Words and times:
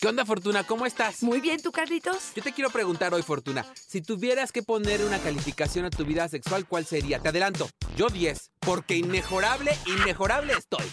¿Qué 0.00 0.08
onda, 0.08 0.24
Fortuna? 0.24 0.64
¿Cómo 0.64 0.86
estás? 0.86 1.22
Muy 1.22 1.42
bien, 1.42 1.60
¿tú, 1.60 1.72
Carlitos? 1.72 2.32
Yo 2.34 2.42
te 2.42 2.54
quiero 2.54 2.70
preguntar 2.70 3.12
hoy, 3.12 3.20
Fortuna, 3.22 3.66
si 3.74 4.00
tuvieras 4.00 4.50
que 4.50 4.62
poner 4.62 5.04
una 5.04 5.18
calificación 5.18 5.84
a 5.84 5.90
tu 5.90 6.06
vida 6.06 6.26
sexual, 6.26 6.66
¿cuál 6.66 6.86
sería? 6.86 7.18
Te 7.18 7.28
adelanto, 7.28 7.68
yo 7.98 8.08
10, 8.08 8.50
porque 8.60 8.96
inmejorable, 8.96 9.76
inmejorable 9.84 10.54
estoy. 10.54 10.86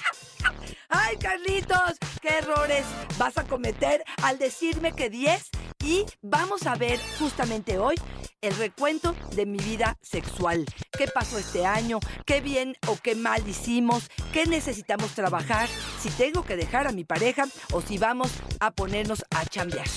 ¡Ay, 0.89 1.16
Carlitos! 1.16 1.93
¿Qué 2.21 2.39
errores 2.39 2.84
vas 3.17 3.38
a 3.38 3.45
cometer 3.45 4.04
al 4.23 4.39
decirme 4.39 4.91
que 4.91 5.09
10? 5.09 5.52
Y 5.88 6.05
vamos 6.21 6.67
a 6.67 6.75
ver 6.75 6.99
justamente 7.17 7.79
hoy 7.79 7.95
el 8.41 8.53
recuento 8.57 9.15
de 9.33 9.45
mi 9.45 9.57
vida 9.57 9.97
sexual. 10.02 10.65
¿Qué 10.91 11.07
pasó 11.07 11.38
este 11.38 11.65
año? 11.65 12.02
¿Qué 12.25 12.41
bien 12.41 12.75
o 12.88 12.97
qué 13.02 13.15
mal 13.15 13.48
hicimos? 13.48 14.09
¿Qué 14.34 14.45
necesitamos 14.48 15.12
trabajar? 15.12 15.70
Si 16.02 16.09
tengo 16.09 16.43
que 16.43 16.57
dejar 16.57 16.88
a 16.88 16.91
mi 16.91 17.05
pareja 17.05 17.45
o 17.71 17.81
si 17.81 17.98
vamos 17.98 18.31
a 18.59 18.71
ponernos 18.71 19.23
a 19.29 19.45
chambear. 19.45 19.88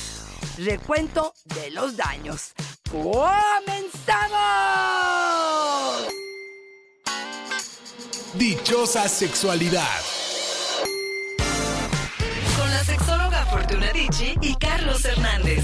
Recuento 0.59 1.35
de 1.57 1.73
los 1.73 1.97
daños. 1.97 2.53
¡Comenzamos! 2.89 3.11
Dichosa 8.35 9.09
sexualidad. 9.09 10.20
Y 14.19 14.57
Carlos 14.57 15.05
Hernández. 15.05 15.63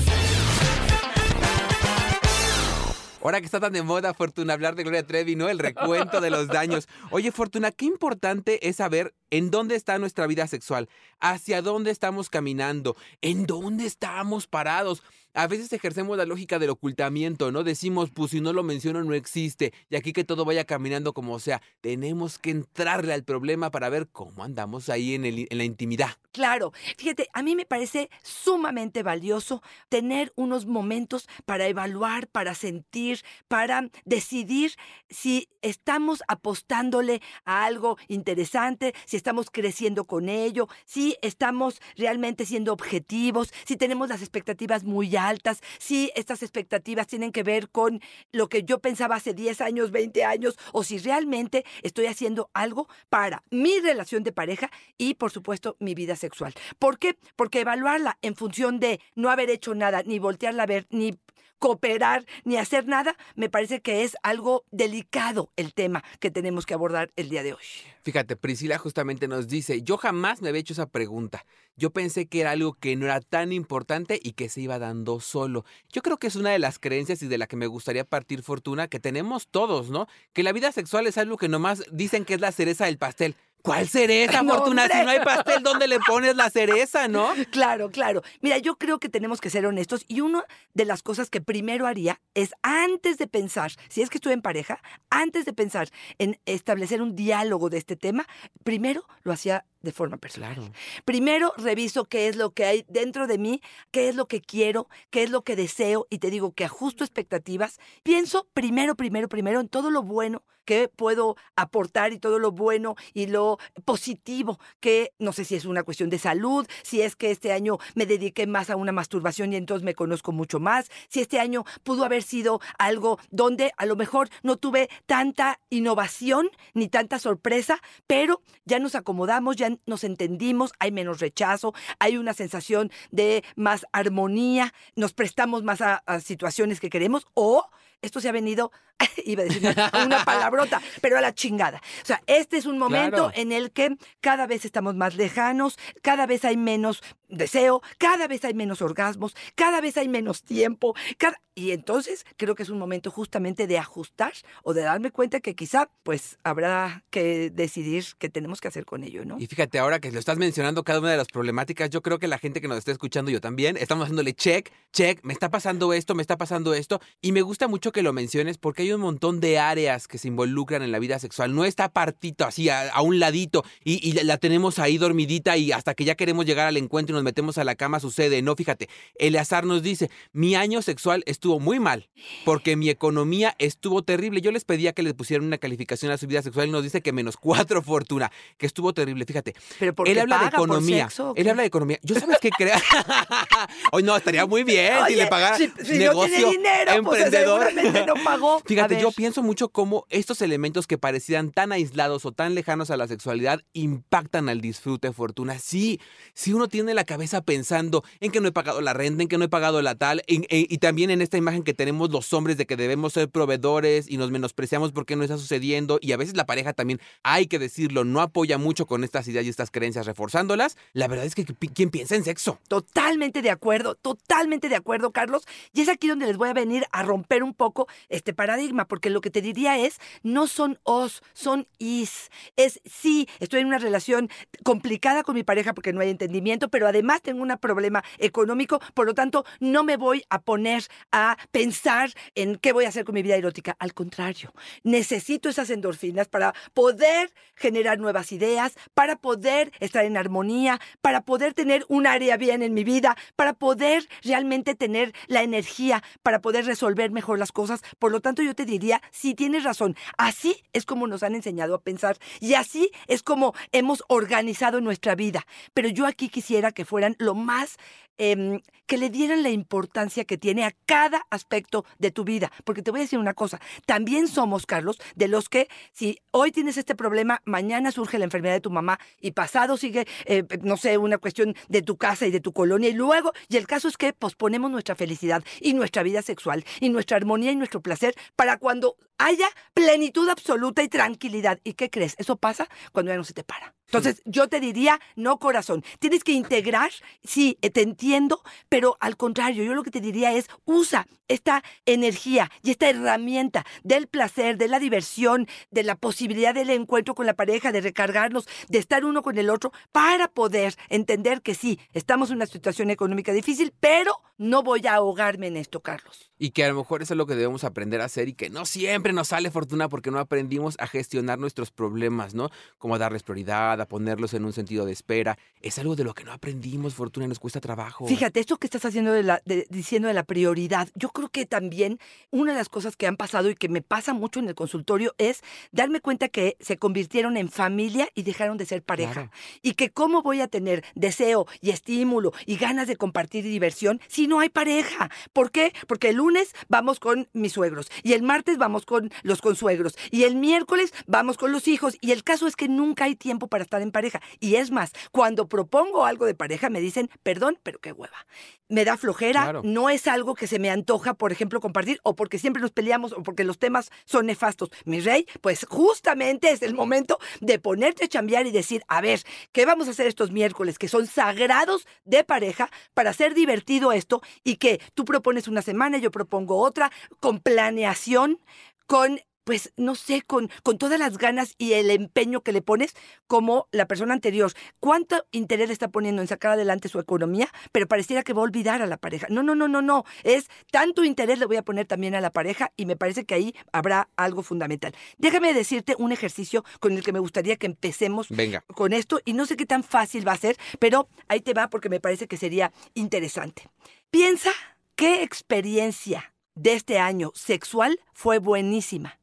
Ahora 3.21 3.41
que 3.41 3.47
está 3.47 3.59
tan 3.59 3.73
de 3.73 3.83
moda, 3.83 4.15
Fortuna, 4.15 4.53
hablar 4.53 4.77
de 4.77 4.85
Gloria 4.85 5.05
Trevi, 5.05 5.35
¿no? 5.35 5.49
El 5.49 5.59
recuento 5.59 6.21
de 6.21 6.31
los 6.31 6.47
daños. 6.47 6.87
Oye, 7.11 7.33
Fortuna, 7.33 7.73
qué 7.73 7.87
importante 7.87 8.69
es 8.69 8.77
saber 8.77 9.15
en 9.31 9.51
dónde 9.51 9.75
está 9.75 9.99
nuestra 9.99 10.27
vida 10.27 10.47
sexual, 10.47 10.89
hacia 11.21 11.63
dónde 11.63 11.91
estamos 11.91 12.31
caminando, 12.31 12.97
en 13.21 13.47
dónde 13.47 13.87
estamos 13.87 14.47
parados. 14.47 15.03
A 15.35 15.49
veces 15.49 15.71
ejercemos 15.75 16.17
la 16.17 16.25
lógica 16.25 16.59
del 16.59 16.71
ocultamiento, 16.71 17.53
¿no? 17.53 17.63
Decimos, 17.63 18.11
pues 18.11 18.31
si 18.31 18.41
no 18.41 18.55
lo 18.55 18.63
menciono 18.63 19.05
no 19.05 19.13
existe, 19.13 19.75
y 19.91 19.97
aquí 19.97 20.15
que 20.15 20.25
todo 20.25 20.47
vaya 20.47 20.65
caminando 20.65 21.13
como 21.13 21.39
sea. 21.41 21.61
Tenemos 21.83 22.39
que 22.39 22.51
entrarle 22.51 23.13
al 23.13 23.23
problema 23.23 23.71
para 23.71 23.91
ver 23.91 24.09
cómo 24.09 24.45
andamos 24.45 24.89
ahí 24.89 25.15
en, 25.15 25.27
el, 25.27 25.47
en 25.51 25.59
la 25.59 25.65
intimidad. 25.65 26.17
Claro, 26.33 26.73
fíjate, 26.97 27.29
a 27.35 27.43
mí 27.43 27.55
me 27.55 27.67
parece 27.67 28.09
sumamente 28.23 29.03
valioso 29.03 29.63
tener 29.91 30.33
unos 30.37 30.65
momentos 30.65 31.29
para 31.45 31.67
evaluar, 31.67 32.29
para 32.29 32.55
sentir, 32.55 33.23
para 33.47 33.91
decidir 34.07 34.73
si 35.11 35.49
estamos 35.61 36.23
apostándole 36.29 37.21
a 37.45 37.65
algo 37.67 37.99
interesante, 38.09 38.95
estamos 39.17 39.51
creciendo 39.51 40.05
con 40.05 40.29
ello, 40.29 40.69
si 40.85 41.17
estamos 41.23 41.81
realmente 41.97 42.47
siendo 42.47 42.73
objetivos, 42.73 43.53
si 43.65 43.77
tenemos 43.77 44.09
las 44.09 44.21
expectativas 44.21 44.85
muy 44.85 45.17
altas, 45.17 45.61
si 45.79 46.11
estas 46.15 46.43
expectativas 46.43 47.07
tienen 47.07 47.33
que 47.33 47.43
ver 47.43 47.69
con 47.71 48.01
lo 48.33 48.49
que 48.49 48.63
yo 48.63 48.79
pensaba 48.79 49.17
hace 49.17 49.35
10 49.35 49.61
años, 49.61 49.91
20 49.91 50.25
años, 50.25 50.59
o 50.73 50.85
si 50.85 50.99
realmente 50.99 51.65
estoy 51.83 52.07
haciendo 52.07 52.51
algo 52.55 52.89
para 53.09 53.43
mi 53.51 53.81
relación 53.81 54.23
de 54.23 54.33
pareja 54.33 54.71
y, 54.99 55.15
por 55.15 55.31
supuesto, 55.31 55.77
mi 55.81 55.95
vida 55.95 56.17
sexual. 56.17 56.55
¿Por 56.79 56.99
qué? 56.99 57.17
Porque 57.37 57.61
evaluarla 57.61 58.19
en 58.23 58.37
función 58.37 58.81
de 58.81 59.01
no 59.15 59.31
haber 59.31 59.51
hecho 59.51 59.75
nada, 59.75 60.03
ni 60.05 60.19
voltearla 60.19 60.65
a 60.65 60.67
ver, 60.67 60.87
ni 60.91 61.19
cooperar 61.59 62.27
ni 62.45 62.57
hacer 62.57 62.87
nada, 62.87 63.17
me 63.35 63.49
parece 63.49 63.81
que 63.81 64.05
es 64.05 64.17
algo 64.23 64.65
delicado 64.71 65.51
el 65.57 65.75
tema 65.75 66.05
que 66.21 66.31
tenemos 66.31 66.67
que 66.67 66.75
abordar 66.75 67.11
el 67.17 67.29
día 67.29 67.43
de 67.43 67.55
hoy. 67.55 67.65
Fíjate, 68.03 68.37
Priscila 68.37 68.79
justamente 68.79 69.27
nos 69.27 69.49
dice, 69.49 69.83
yo 69.83 69.97
jamás 69.97 70.41
me 70.41 70.49
había 70.49 70.61
hecho 70.61 70.75
esa 70.75 70.87
pregunta. 70.87 71.45
Yo 71.77 71.91
pensé 71.91 72.27
que 72.27 72.41
era 72.41 72.53
algo 72.53 72.75
que 72.75 72.95
no 72.97 73.07
era 73.07 73.21
tan 73.21 73.53
importante 73.53 74.19
y 74.23 74.33
que 74.33 74.49
se 74.49 74.61
iba 74.61 74.79
dando 74.79 75.21
solo. 75.21 75.65
Yo 75.93 76.03
creo 76.03 76.17
que 76.17 76.29
es 76.29 76.37
una 76.37 76.51
de 76.51 76.59
las 76.59 76.79
creencias 76.79 77.23
y 77.23 77.27
de 77.27 77.37
la 77.37 77.47
que 77.47 77.57
me 77.57 77.67
gustaría 77.67 78.05
partir 78.05 78.43
fortuna 78.43 78.89
que 78.89 79.01
tenemos 79.01 79.49
todos, 79.49 79.91
¿no? 79.91 80.07
Que 80.33 80.43
la 80.43 80.53
vida 80.53 80.73
sexual 80.73 81.07
es 81.07 81.19
algo 81.19 81.37
que 81.37 81.49
nomás 81.49 81.83
dicen 81.91 82.25
que 82.25 82.35
es 82.35 82.41
la 82.41 82.53
cereza 82.53 82.87
del 82.87 82.97
pastel. 82.97 83.35
¿Cuál 83.67 83.89
cereza, 83.89 84.43
No, 84.43 84.55
Fortuna? 84.55 84.83
hombre. 84.85 84.99
Si 84.99 85.05
no 85.05 85.11
hay 85.11 85.21
pastel, 85.21 85.63
¿dónde 85.63 85.89
le 85.89 85.99
pones 86.01 86.37
la 86.37 86.49
cereza, 86.51 87.09
no? 87.09 87.31
Claro, 87.51 87.91
claro. 87.91 88.23
Mira, 88.41 88.59
yo 88.59 88.77
creo 88.77 88.99
que 89.01 89.09
tenemos 89.09 89.41
que 89.41 89.51
ser 89.51 89.67
honestos 89.67 90.05
y 90.09 90.21
una 90.21 90.45
de 90.75 90.85
las 90.85 91.03
cosas 91.03 91.31
que 91.31 91.41
primero 91.41 91.87
haría 91.87 92.21
es 92.35 92.55
antes 92.63 93.19
de 93.19 93.27
pensar, 93.27 93.73
si 93.89 94.03
es 94.03 94.09
que 94.11 94.19
estoy 94.19 94.33
en 94.35 94.43
pareja, 94.43 94.81
antes 95.11 95.45
de 95.45 95.53
pensar 95.53 95.89
en 96.19 96.39
establecer 96.47 97.03
un 97.03 97.17
diálogo 97.17 97.69
de 97.69 97.79
este 97.79 97.97
tema, 97.97 98.27
primero 98.63 99.05
lo 99.25 99.33
hacía 99.33 99.65
de 99.83 99.93
forma 99.93 100.17
personal. 100.17 100.55
Claro. 100.55 100.73
Primero 101.05 101.53
reviso 101.57 102.05
qué 102.05 102.29
es 102.29 102.37
lo 102.37 102.51
que 102.51 102.65
hay 102.65 102.85
dentro 102.89 103.27
de 103.27 103.39
mí, 103.39 103.61
qué 103.91 104.09
es 104.09 104.17
lo 104.17 104.27
que 104.27 104.41
quiero, 104.41 104.89
qué 105.11 105.23
es 105.23 105.31
lo 105.31 105.43
que 105.43 105.57
deseo 105.57 106.07
y 106.11 106.19
te 106.19 106.31
digo 106.31 106.53
que 106.53 106.65
ajusto 106.65 107.05
expectativas. 107.05 107.79
Pienso 108.03 108.47
primero, 108.55 108.97
primero, 108.97 109.29
primero 109.29 109.61
en 109.61 109.69
todo 109.69 109.91
lo 109.91 110.03
bueno 110.03 110.43
que 110.67 110.89
puedo 110.89 111.37
aportar 111.55 112.13
y 112.13 112.19
todo 112.19 112.39
lo 112.39 112.53
bueno 112.53 112.97
y 113.15 113.29
lo 113.29 113.59
positivo 113.87 114.59
que 114.81 115.13
no 115.19 115.33
sé 115.33 115.45
si 115.45 115.55
es 115.55 115.65
una 115.65 115.85
cuestión 115.85 116.11
de 116.11 116.19
salud, 116.19 116.67
si 116.83 117.01
es 117.01 117.17
que 117.17 117.31
este 117.31 117.53
año 117.53 117.79
me 117.95 118.05
dediqué 118.05 118.47
más 118.47 118.69
a 118.69 118.77
una 118.77 118.93
masturbación 118.93 119.53
y 119.53 119.57
entonces 119.57 119.85
me 119.85 119.95
conozco 119.95 120.33
mucho 120.33 120.61
más, 120.61 120.91
si 121.09 121.21
este 121.21 121.39
año 121.39 121.65
pudo 121.85 122.05
haber 122.05 122.23
sido 122.23 122.61
algo 122.79 123.19
donde 123.31 123.73
a 123.79 123.87
lo 123.87 123.97
mejor 123.97 124.29
no 124.43 124.57
tuve 124.57 124.91
tanta 125.07 125.61
innovación 125.71 126.51
ni 126.75 126.89
tanta 126.89 127.19
sorpresa, 127.19 127.81
pero 128.07 128.43
ya 128.65 128.81
nos 128.81 128.97
acomodamos, 128.97 129.57
ya 129.57 129.66
nos 129.87 130.05
entendimos, 130.05 130.73
hay 130.79 130.93
menos 130.93 131.21
rechazo, 131.21 131.75
hay 131.99 132.17
una 132.17 132.35
sensación 132.35 132.91
de 133.11 133.45
más 133.55 133.87
armonía, 133.93 134.73
nos 134.95 135.13
prestamos 135.13 135.63
más 135.63 135.81
a, 135.81 136.03
a 136.07 136.21
situaciones 136.21 136.81
que 136.81 136.91
queremos 136.91 137.27
o 137.35 137.69
esto 138.03 138.21
se 138.21 138.29
ha 138.29 138.33
venido, 138.33 138.71
iba 139.25 139.43
a 139.43 139.47
decir 139.47 139.63
una, 140.07 140.25
palabrota, 140.25 140.81
pero 141.01 141.19
a 141.19 141.21
la 141.21 141.35
chingada. 141.35 141.79
O 142.03 142.07
sea, 142.07 142.23
este 142.27 142.57
es 142.57 142.67
un 142.67 142.79
momento 142.79 142.97
Claro. 143.17 143.33
en 143.35 143.53
el 143.53 143.71
que 143.73 143.97
cada 144.21 144.47
vez 144.47 144.65
estamos 144.65 144.95
más 144.95 145.17
lejanos, 145.17 145.79
cada 146.03 146.27
vez 146.27 146.45
hay 146.45 146.57
menos 146.57 147.03
deseo, 147.29 147.83
cada 147.99 148.29
vez 148.29 148.45
hay 148.45 148.55
menos 148.55 148.81
orgasmos, 148.83 149.35
cada 149.55 149.81
vez 149.81 149.97
hay 149.97 150.09
menos 150.09 150.43
tiempo, 150.45 150.95
cada- 151.19 151.41
y 151.55 151.71
entonces 151.73 152.25
creo 152.37 152.55
que 152.55 152.63
es 152.63 152.69
un 152.69 152.79
momento 152.79 153.11
justamente 153.11 153.67
de 153.67 153.79
ajustar 153.79 154.33
o 154.63 154.75
de 154.75 154.83
darme 154.83 155.11
cuenta 155.11 155.41
que 155.41 155.55
quizá 155.55 155.89
pues 156.03 156.39
habrá 156.45 157.03
que 157.11 157.51
decidir 157.51 158.05
qué 158.19 158.29
tenemos 158.29 158.61
que 158.61 158.69
hacer 158.69 158.85
con 158.85 159.03
ello, 159.03 159.25
¿no? 159.25 159.39
Y 159.39 159.47
fíjate, 159.47 159.79
ahora 159.79 159.99
que 159.99 160.13
lo 160.13 160.19
estás 160.19 160.37
mencionando 160.39 160.85
cada 160.85 161.01
una 161.01 161.11
de 161.11 161.17
las 161.17 161.29
problemáticas, 161.29 161.91
yo 161.91 162.03
creo 162.03 162.19
que 162.19 162.29
la 162.29 162.39
gente 162.39 162.61
que 162.61 162.69
nos 162.69 162.79
está 162.79 162.93
escuchando, 162.93 163.31
yo 163.31 163.41
también, 163.41 163.77
estamos 163.77 164.05
haciéndole 164.05 164.35
check, 164.35 164.71
check, 164.93 165.21
me 165.25 165.33
está 165.33 165.49
pasando 165.51 165.93
esto, 165.95 166.15
me 166.15 166.23
está 166.23 166.37
pasando 166.37 166.75
esto. 166.75 167.01
Y 167.23 167.33
me 167.33 167.43
gusta 167.43 167.67
mucho 167.69 167.91
que 167.91 168.03
lo 168.03 168.13
menciones 168.13 168.59
porque 168.59 168.86
hay 168.87 168.93
un 168.95 169.01
montón 169.03 169.41
de 169.41 169.59
áreas 169.59 170.09
que 170.09 170.19
se 170.19 170.29
involucran 170.29 170.83
en 170.83 170.93
la 170.93 170.99
vida 170.99 171.19
sexual. 171.19 171.55
No 171.55 171.65
está 171.65 171.89
partito 171.89 172.45
así, 172.45 172.69
a, 172.69 172.89
a 172.91 173.03
un 173.03 173.19
ladito, 173.19 173.65
y, 173.85 174.07
y 174.09 174.13
la- 174.25 174.37
tenemos 174.39 174.79
ahí 174.79 174.99
dormidita 174.99 175.57
y 175.57 175.73
hasta 175.73 175.95
que 175.95 176.05
ya 176.05 176.15
queremos 176.15 176.47
llegar 176.47 176.67
al 176.67 176.77
encuentro 176.77 177.13
y 177.13 177.17
nos 177.17 177.25
metemos 177.25 177.59
a 177.59 177.65
la 177.65 177.75
cama 177.75 178.01
sucede. 178.01 178.43
No, 178.43 178.55
fíjate, 178.57 178.89
Eleazar 179.19 179.65
nos 179.65 179.83
dice, 179.83 180.11
mi 180.33 180.55
año 180.55 180.83
sexual 180.83 181.23
estuvo 181.27 181.61
muy 181.61 181.81
mal 181.81 182.09
porque 182.45 182.77
mi 182.77 182.89
economía 182.91 183.55
estuvo 183.59 184.03
terrible. 184.03 184.41
Yo 184.41 184.53
les 184.53 184.65
pedía 184.65 184.93
que 184.93 185.03
les 185.03 185.15
pusieran 185.15 185.47
una 185.47 185.59
calificación 185.59 186.13
a 186.13 186.19
su 186.19 186.27
vida 186.27 186.43
sexual 186.43 186.69
y 186.69 186.71
nos 186.71 186.83
dice 186.83 187.01
que 187.03 187.13
menos 187.13 187.37
cuatro 187.37 187.83
fortuna, 187.83 188.31
que 188.59 188.67
estuvo 188.67 188.93
terrible. 188.95 189.25
Fíjate, 189.25 189.55
Pero 189.79 189.95
porque 189.95 190.13
él 190.13 190.19
habla 190.21 190.37
de 190.39 190.45
paga 190.47 190.59
por 190.59 190.69
economía. 190.69 191.05
sexo, 191.05 191.31
¿o 191.31 191.35
Él 191.37 191.49
habla 191.49 191.63
de 191.63 191.69
economía. 191.69 191.99
Yo 192.03 192.15
sabes 192.19 192.39
qué 192.41 192.51
crea. 192.51 192.81
Hoy 193.93 194.03
no, 194.03 194.17
estaría 194.17 194.47
muy 194.47 194.65
bien 194.65 194.93
si 195.09 195.15
le 195.17 195.27
pagara 195.27 195.57
si, 195.57 195.71
si 195.85 195.99
negocio 195.99 196.39
no 196.41 196.51
tiene 196.51 196.51
dinero, 196.51 197.03
pues 197.05 197.23
emprendedor. 197.25 197.65
seguramente 197.69 198.07
no 198.07 198.15
pagó. 198.25 198.63
Fíjate, 198.77 199.03
yo 199.03 199.11
pienso 199.13 199.43
mucho 199.43 199.69
cómo 199.69 200.07
estos 200.11 200.43
elementos 200.43 200.87
que 200.87 200.99
parecían 200.99 201.51
tan 201.51 201.73
aislados 201.73 202.25
o 202.25 202.33
tan 202.33 202.55
lejanos 202.55 202.91
a 202.91 202.97
la 202.97 203.07
sexualidad 203.09 203.63
impactan 203.73 204.49
al 204.49 204.61
disfrute, 204.61 205.13
Fortuna. 205.13 205.59
Sí, 205.59 206.01
si 206.35 206.53
uno 206.53 206.69
tiene 206.69 206.95
la 206.95 207.05
cabeza 207.05 207.41
pensando 207.43 208.03
en 208.21 208.31
que 208.33 208.41
no 208.41 208.49
he 208.49 208.53
pagado 208.53 208.81
la 208.81 208.93
renta, 208.93 209.23
en 209.23 209.29
que 209.29 209.39
no 209.39 209.45
he 209.45 209.49
pagado 209.49 209.83
la 209.83 209.95
tal, 209.95 210.23
en- 210.27 210.47
en- 210.49 210.67
y 210.69 210.79
también 210.79 211.11
en 211.11 211.23
esta 211.23 211.37
imagen 211.37 211.63
que 211.63 211.75
tenemos 211.75 212.11
los 212.11 212.33
hombres 212.33 212.57
de 212.57 212.67
que 212.67 212.77
debemos 212.77 213.13
ser 213.13 213.29
proveedores 213.29 214.11
y 214.11 214.17
nos 214.17 214.31
menospreciamos 214.31 214.93
porque 214.93 215.17
no 215.17 215.23
está 215.23 215.39
sucediendo, 215.39 215.99
y 216.01 216.13
a 216.13 216.17
veces 216.17 216.37
la 216.37 216.47
pareja 216.47 216.73
también, 216.73 217.01
hay 217.23 217.47
que 217.47 217.59
decirlo, 217.59 218.05
no 218.05 218.21
apoya 218.21 218.59
mucho 218.59 218.87
con 218.87 219.05
estas 219.05 219.27
ideas 219.29 219.47
y 219.47 219.49
estas 219.49 219.71
creencias 219.71 220.07
reforzándolas, 220.07 220.77
la 220.93 221.09
verdad 221.09 221.25
es 221.27 221.35
que 221.35 221.45
¿quién 221.45 221.91
piensa 221.91 222.17
en 222.17 222.25
sexo? 222.25 222.59
Totalmente 222.69 223.43
de 223.43 223.51
acuerdo, 223.51 223.95
totalmente 223.95 224.69
de 224.69 224.77
acuerdo, 224.77 225.13
Carlos. 225.13 225.45
Y 225.73 225.81
es 225.83 225.89
aquí 225.89 226.09
donde 226.09 226.27
les 226.27 226.37
voy 226.37 226.49
a 226.49 226.53
venir 226.53 226.85
a 226.93 227.03
romper 227.03 227.43
un 227.43 227.55
poco 227.55 227.87
este 228.09 228.35
paradigma. 228.35 228.66
Porque 228.87 229.11
lo 229.11 229.21
que 229.21 229.31
te 229.31 229.43
diría 229.43 229.79
es, 229.79 229.99
no 230.23 230.47
son 230.47 230.79
os, 230.83 231.23
son 231.33 231.67
is. 231.79 232.31
Es 232.57 232.81
sí, 232.85 233.29
estoy 233.41 233.61
en 233.61 233.67
una 233.67 233.79
relación 233.79 234.31
complicada 234.65 235.23
con 235.23 235.35
mi 235.35 235.43
pareja 235.43 235.75
porque 235.75 235.93
no 235.93 236.01
hay 236.01 236.11
entendimiento, 236.11 236.69
pero 236.69 236.87
además 236.87 237.23
tengo 237.23 237.43
un 237.43 237.57
problema 237.59 238.05
económico, 238.19 238.81
por 238.95 239.07
lo 239.07 239.15
tanto, 239.15 239.45
no 239.61 239.85
me 239.85 239.97
voy 239.97 240.25
a 240.31 240.41
poner 240.43 240.85
a 241.13 241.37
pensar 241.51 242.11
en 242.35 242.57
qué 242.57 242.73
voy 242.73 242.85
a 242.85 242.89
hacer 242.89 243.05
con 243.05 243.15
mi 243.15 243.23
vida 243.23 243.37
erótica. 243.37 243.77
Al 243.79 243.95
contrario, 243.95 244.53
necesito 244.83 245.49
esas 245.49 245.71
endorfinas 245.71 246.29
para 246.29 246.55
poder 246.75 247.33
generar 247.55 247.99
nuevas 247.99 248.33
ideas, 248.33 248.75
para 248.95 249.17
poder 249.17 249.73
estar 249.81 250.05
en 250.05 250.17
armonía, 250.17 250.81
para 251.01 251.23
poder 251.23 251.55
tener 251.55 251.85
un 251.89 252.07
área 252.07 252.37
bien 252.37 252.63
en 252.63 252.75
mi 252.75 252.85
vida, 252.85 253.17
para 253.37 253.55
poder 253.55 254.09
realmente 254.23 254.75
tener 254.75 255.13
la 255.27 255.43
energía, 255.43 256.03
para 256.23 256.41
poder 256.41 256.67
resolver 256.67 257.11
mejor 257.11 257.39
las 257.39 257.53
cosas. 257.53 257.83
Por 257.99 258.13
lo 258.13 258.21
tanto, 258.21 258.43
yo 258.43 258.55
te 258.57 258.65
diría, 258.65 259.01
si 259.13 259.35
tienes 259.35 259.63
razón, 259.63 259.97
así 260.19 260.65
es 260.73 260.85
como 260.85 261.07
nos 261.07 261.23
han 261.23 261.37
enseñado 261.37 261.75
a 261.77 261.81
pensar 261.81 262.17
y 262.41 262.55
así 262.55 262.91
es 263.07 263.23
como 263.23 263.55
hemos 263.71 264.03
organizado 264.09 264.81
nuestra 264.81 265.15
vida. 265.15 265.47
Pero 265.75 265.89
yo 265.89 266.07
aquí 266.07 266.29
quisiera 266.29 266.73
que 266.73 266.85
fueran 266.85 267.15
lo 267.19 267.35
más 267.35 267.77
em, 268.19 268.61
que 268.87 268.99
le 268.99 269.11
dieran 269.11 269.43
la 269.43 269.51
importancia 269.51 270.25
que 270.25 270.39
tiene 270.39 270.65
a 270.65 270.75
cada 270.87 271.27
aspecto 271.31 271.85
de 271.99 272.11
tu 272.11 272.25
vida. 272.25 272.51
Porque 272.65 272.83
te 272.83 272.91
voy 272.91 273.01
a 273.01 273.03
decir 273.03 273.19
una 273.19 273.35
cosa, 273.35 273.61
también 273.85 274.29
somos, 274.29 274.67
Carlos, 274.67 274.99
de 275.15 275.29
los 275.29 275.49
que 275.49 275.69
si 275.93 276.19
hoy 276.31 276.53
tienes 276.53 276.77
este 276.77 276.95
problema, 276.95 277.43
mañana 277.45 277.91
surge 277.93 278.19
la 278.19 278.25
enfermedad 278.25 278.55
de 278.55 278.61
tu 278.61 278.71
mamá 278.71 278.99
y 279.21 279.33
pasado 279.33 279.77
sigue, 279.77 280.07
eh, 280.25 280.45
no 280.63 280.77
sé, 280.77 280.99
una 280.99 281.19
cuestión 281.19 281.55
de 281.69 281.83
tu 281.83 281.97
casa 281.97 282.27
y 282.27 282.31
de 282.31 282.41
tu 282.41 282.53
colonia 282.53 282.89
y 282.89 282.95
luego, 282.95 283.33
y 283.49 283.57
el 283.57 283.67
caso 283.67 283.89
es 283.89 283.97
que 283.97 284.13
posponemos 284.13 284.71
nuestra 284.71 284.95
felicidad 284.95 285.43
y 285.61 285.75
nuestra 285.75 286.03
vida 286.03 286.23
sexual 286.23 286.65
y 286.81 286.89
nuestra 286.91 287.17
armonía 287.17 287.53
y 287.53 287.57
nuestro 287.57 287.81
placer 287.81 288.15
para 288.37 288.59
cuando 288.59 288.97
haya 289.19 289.49
plenitud 289.75 290.29
absoluta 290.29 290.83
y 290.83 290.89
tranquilidad. 290.89 291.59
¿Y 291.65 291.75
qué 291.75 291.91
crees? 291.91 292.15
Eso 292.19 292.37
pasa 292.37 292.69
cuando 292.93 293.13
ya 293.13 293.17
no 293.17 293.25
se 293.25 293.35
te 293.35 293.45
para. 293.45 293.75
Entonces, 293.87 294.21
yo 294.25 294.49
te 294.49 294.61
diría, 294.61 295.01
no 295.15 295.39
corazón, 295.39 295.85
tienes 295.99 296.25
que 296.25 296.33
integrar, 296.33 296.91
sí, 297.25 297.57
te 297.61 297.83
entiendo, 297.83 298.43
pero 298.69 298.97
al 299.01 299.17
contrario, 299.17 299.65
yo 299.65 299.75
lo 299.75 299.83
que 299.83 299.91
te 299.91 300.01
diría 300.01 300.33
es, 300.33 300.49
usa 300.65 301.07
esta 301.29 301.63
energía 301.87 302.51
y 302.63 302.71
esta 302.71 302.89
herramienta 302.89 303.65
del 303.83 304.07
placer, 304.07 304.59
de 304.59 304.69
la 304.69 304.79
diversión, 304.79 305.47
de 305.71 305.83
la 305.83 305.97
posibilidad 305.97 306.55
del 306.55 306.71
encuentro 306.71 307.15
con 307.15 307.27
la 307.27 307.35
pareja, 307.35 307.73
de 307.73 307.81
recargarnos, 307.81 308.49
de 308.69 308.79
estar 308.79 309.05
uno 309.05 309.23
con 309.23 309.39
el 309.39 309.51
otro, 309.51 309.73
para 309.93 310.29
poder 310.29 310.75
entender 310.89 311.43
que 311.43 311.55
sí, 311.55 311.79
estamos 311.93 312.31
en 312.31 312.37
una 312.37 312.47
situación 312.47 312.91
económica 312.91 313.33
difícil, 313.33 313.73
pero 313.81 314.21
no 314.39 314.63
voy 314.63 314.87
a 314.87 314.97
ahogarme 314.97 315.47
en 315.47 315.57
esto, 315.57 315.81
Carlos. 315.81 316.31
Y 316.39 316.51
que 316.51 316.65
a 316.65 316.69
lo 316.69 316.75
mejor 316.75 317.03
eso 317.03 317.15
es 317.15 317.19
lo 317.19 317.27
que 317.27 317.35
debemos 317.35 317.65
aprender 317.65 318.01
a 318.01 318.05
hacer 318.05 318.29
y 318.29 318.35
que 318.35 318.51
no 318.51 318.67
siempre 318.67 319.13
nos 319.13 319.29
sale 319.29 319.51
fortuna 319.51 319.89
porque 319.89 320.11
no 320.11 320.19
aprendimos 320.19 320.77
a 320.79 320.87
gestionar 320.87 321.39
nuestros 321.39 321.71
problemas, 321.71 322.35
¿no? 322.35 322.51
Como 322.79 322.99
darles 322.99 323.23
prioridad, 323.23 323.76
a 323.81 323.87
ponerlos 323.87 324.35
en 324.35 324.45
un 324.45 324.53
sentido 324.53 324.85
de 324.87 324.93
espera. 324.93 325.39
Es 325.61 325.79
algo 325.79 325.97
de 325.97 326.05
lo 326.05 326.15
que 326.15 326.25
no 326.25 326.33
aprendimos, 326.33 326.95
fortuna, 326.95 327.27
nos 327.27 327.39
cuesta 327.39 327.61
trabajo. 327.61 328.07
Fíjate, 328.07 328.41
esto 328.41 328.57
que 328.59 328.67
estás 328.67 328.85
haciendo 328.85 329.13
de 329.13 329.23
la, 329.23 329.41
de- 329.45 329.67
diciendo 329.71 330.09
de 330.09 330.15
la 330.15 330.25
prioridad, 330.25 330.89
yo 330.95 331.11
creo 331.11 331.29
que 331.29 331.47
también 331.47 331.99
una 332.31 332.53
de 332.53 332.59
las 332.59 332.69
cosas 332.69 332.97
que 332.97 333.07
han 333.07 333.17
pasado 333.17 333.51
y 333.51 333.55
que 333.55 333.69
me 333.69 333.83
pasa 333.83 334.15
mucho 334.15 334.41
en 334.41 334.49
el 334.49 334.55
consultorio 334.55 335.15
es 335.19 335.43
darme 335.73 336.01
cuenta 336.01 336.29
que 336.29 336.57
se 336.61 336.77
convirtieron 336.79 337.37
en 337.37 337.49
familia 337.49 338.09
y 338.15 338.23
dejaron 338.23 338.57
de 338.57 338.67
ser 338.67 338.83
pareja. 338.83 339.13
Claro. 339.13 339.31
Y 339.63 339.75
que 339.75 339.91
cómo 339.91 340.23
voy 340.23 340.41
a 340.41 340.49
tener 340.49 340.85
deseo 340.95 341.47
y 341.61 341.71
estímulo 341.71 342.33
y 342.47 342.57
ganas 342.57 342.87
de 342.89 342.97
compartir 342.97 343.45
y 343.45 343.51
diversión 343.51 344.01
si 344.09 344.27
no 344.27 344.41
hay 344.41 344.49
pareja. 344.49 345.11
¿Por 345.33 345.51
qué? 345.51 345.73
Porque 345.87 346.09
el 346.11 346.17
lunes 346.17 346.55
vamos 346.69 346.99
con 347.01 347.29
mis 347.33 347.53
suegros 347.53 347.89
y 348.03 348.13
el 348.15 348.23
martes 348.23 348.57
vamos 348.59 348.87
con 348.87 349.11
los 349.23 349.41
consuegros 349.43 349.97
y 350.11 350.23
el 350.23 350.37
miércoles 350.37 350.93
vamos 351.07 351.37
con 351.37 351.53
los 351.53 351.69
hijos 351.69 351.97
y 352.01 352.13
el 352.13 352.25
caso 352.25 352.47
es 352.47 352.57
que 352.57 352.69
nunca 352.69 353.05
hay 353.05 353.17
tiempo 353.17 353.49
para 353.49 353.65
estar 353.67 353.83
en 353.83 353.93
pareja. 353.93 354.21
Y 354.41 354.57
es 354.57 354.71
más, 354.71 354.93
cuando 355.13 355.49
propongo 355.49 356.07
algo 356.07 356.25
de 356.25 356.35
pareja 356.35 356.71
me 356.71 356.81
dicen, 356.81 357.11
perdón, 357.23 357.59
pero 357.63 357.79
qué 357.79 357.93
hueva. 357.93 358.27
Me 358.69 358.85
da 358.85 358.97
flojera, 358.97 359.43
Claro. 359.43 359.61
no 359.65 359.91
es 359.91 360.07
algo 360.07 360.35
que 360.35 360.47
se 360.47 360.59
me 360.59 360.71
antoja, 360.71 361.15
por 361.15 361.31
ejemplo, 361.33 361.61
compartir 361.61 362.01
o 362.03 362.17
porque 362.17 362.39
siempre 362.39 362.63
nos 362.63 362.73
peleamos 362.73 363.13
o 363.13 363.23
porque 363.23 363.45
los 363.45 363.59
temas 363.59 363.91
son 364.05 364.27
nefastos. 364.27 364.71
Mi 364.85 365.01
rey, 365.01 365.27
pues 365.41 365.67
justamente 365.69 366.51
es 366.51 366.63
el 366.63 366.75
momento 366.75 367.19
de 367.41 367.59
ponerte 367.59 368.05
a 368.05 368.09
chambear 368.09 368.47
y 368.47 368.51
decir, 368.53 368.83
a 368.89 369.01
ver, 369.01 369.21
¿qué 369.53 369.67
vamos 369.67 369.89
a 369.89 369.91
hacer 369.93 370.07
estos 370.07 370.31
miércoles 370.33 370.79
que 370.79 370.89
son 370.89 371.07
sagrados 371.07 371.87
de 372.05 372.25
pareja 372.25 372.71
para 372.95 373.11
hacer 373.11 373.35
divertido 373.35 373.93
esto 373.93 374.21
y 374.43 374.57
que 374.57 374.81
tú 374.95 375.05
propones 375.05 375.49
una 375.49 375.63
semana, 375.63 375.99
yo 375.99 376.11
propongo 376.11 376.57
otra, 376.59 376.91
con 377.21 377.41
planeación, 377.41 378.41
con 378.87 379.21
pues 379.47 379.73
no 379.77 379.95
sé, 379.95 380.23
con, 380.23 380.51
con 380.65 380.77
todas 380.77 380.99
las 380.99 381.19
ganas 381.19 381.55
y 381.57 381.75
el 381.75 381.93
empeño 381.93 382.41
que 382.41 382.53
le 382.53 382.63
pones 382.63 382.97
como 383.29 383.69
la 383.71 383.87
persona 383.87 384.13
anterior. 384.13 384.53
¿Cuánto 384.81 385.25
interés 385.31 385.69
le 385.69 385.73
está 385.73 385.87
poniendo 385.87 386.21
en 386.21 386.27
sacar 386.27 386.51
adelante 386.51 386.89
su 386.89 386.99
economía? 386.99 387.49
Pero 387.71 387.87
pareciera 387.87 388.25
que 388.25 388.33
va 388.33 388.41
a 388.41 388.45
olvidar 388.45 388.83
a 388.83 388.87
la 388.87 388.97
pareja. 388.97 389.29
No, 389.31 389.45
no, 389.45 389.55
no, 389.55 389.69
no, 389.69 389.83
no. 389.83 390.05
Es 390.25 390.49
tanto 390.73 391.05
interés 391.05 391.39
le 391.39 391.47
voy 391.47 391.59
a 391.59 391.63
poner 391.63 391.87
también 391.87 392.17
a 392.17 392.21
la 392.21 392.33
pareja 392.33 392.73
y 392.77 392.87
me 392.87 392.97
parece 392.97 393.25
que 393.25 393.35
ahí 393.35 393.55
habrá 393.71 394.09
algo 394.17 394.43
fundamental. 394.43 394.93
Déjame 395.17 395.55
decirte 395.55 395.95
un 395.97 396.11
ejercicio 396.11 396.65
con 396.81 396.95
el 396.95 397.05
que 397.05 397.13
me 397.13 397.21
gustaría 397.21 397.55
que 397.55 397.67
empecemos 397.67 398.27
Venga. 398.31 398.65
con 398.75 398.93
esto 398.93 399.21
y 399.25 399.33
no 399.33 399.47
sé 399.47 399.57
qué 399.57 399.65
tan 399.65 399.85
fácil 399.85 400.27
va 400.27 400.33
a 400.33 400.39
ser, 400.39 400.57
pero 400.81 401.09
ahí 401.29 401.41
te 401.41 401.55
va 401.55 401.71
porque 401.71 401.89
me 401.89 402.01
parece 402.01 402.27
que 402.27 402.37
sería 402.37 402.73
interesante. 402.95 403.71
Piensa 404.11 404.51
qué 404.97 405.23
experiencia 405.23 406.33
de 406.57 406.73
este 406.73 406.99
año 406.99 407.31
sexual 407.35 408.01
fue 408.13 408.39
buenísima, 408.39 409.21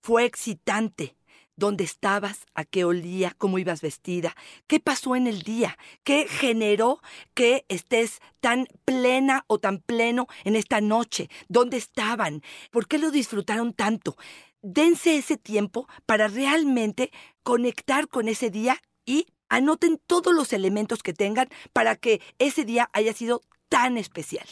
fue 0.00 0.24
excitante. 0.24 1.16
¿Dónde 1.56 1.84
estabas? 1.84 2.46
¿A 2.54 2.64
qué 2.64 2.84
olía? 2.84 3.34
¿Cómo 3.36 3.58
ibas 3.58 3.82
vestida? 3.82 4.34
¿Qué 4.66 4.80
pasó 4.80 5.14
en 5.14 5.26
el 5.26 5.42
día? 5.42 5.76
¿Qué 6.04 6.26
generó 6.26 7.02
que 7.34 7.66
estés 7.68 8.20
tan 8.40 8.66
plena 8.86 9.44
o 9.46 9.58
tan 9.58 9.78
pleno 9.78 10.26
en 10.44 10.56
esta 10.56 10.80
noche? 10.80 11.28
¿Dónde 11.48 11.76
estaban? 11.76 12.42
¿Por 12.70 12.88
qué 12.88 12.96
lo 12.96 13.10
disfrutaron 13.10 13.74
tanto? 13.74 14.16
Dense 14.62 15.16
ese 15.16 15.36
tiempo 15.36 15.86
para 16.06 16.28
realmente 16.28 17.10
conectar 17.42 18.08
con 18.08 18.28
ese 18.28 18.48
día 18.48 18.80
y 19.04 19.26
anoten 19.50 20.00
todos 20.06 20.34
los 20.34 20.54
elementos 20.54 21.02
que 21.02 21.12
tengan 21.12 21.50
para 21.74 21.96
que 21.96 22.22
ese 22.38 22.64
día 22.64 22.88
haya 22.94 23.12
sido 23.12 23.42
tan 23.68 23.98
especial. 23.98 24.46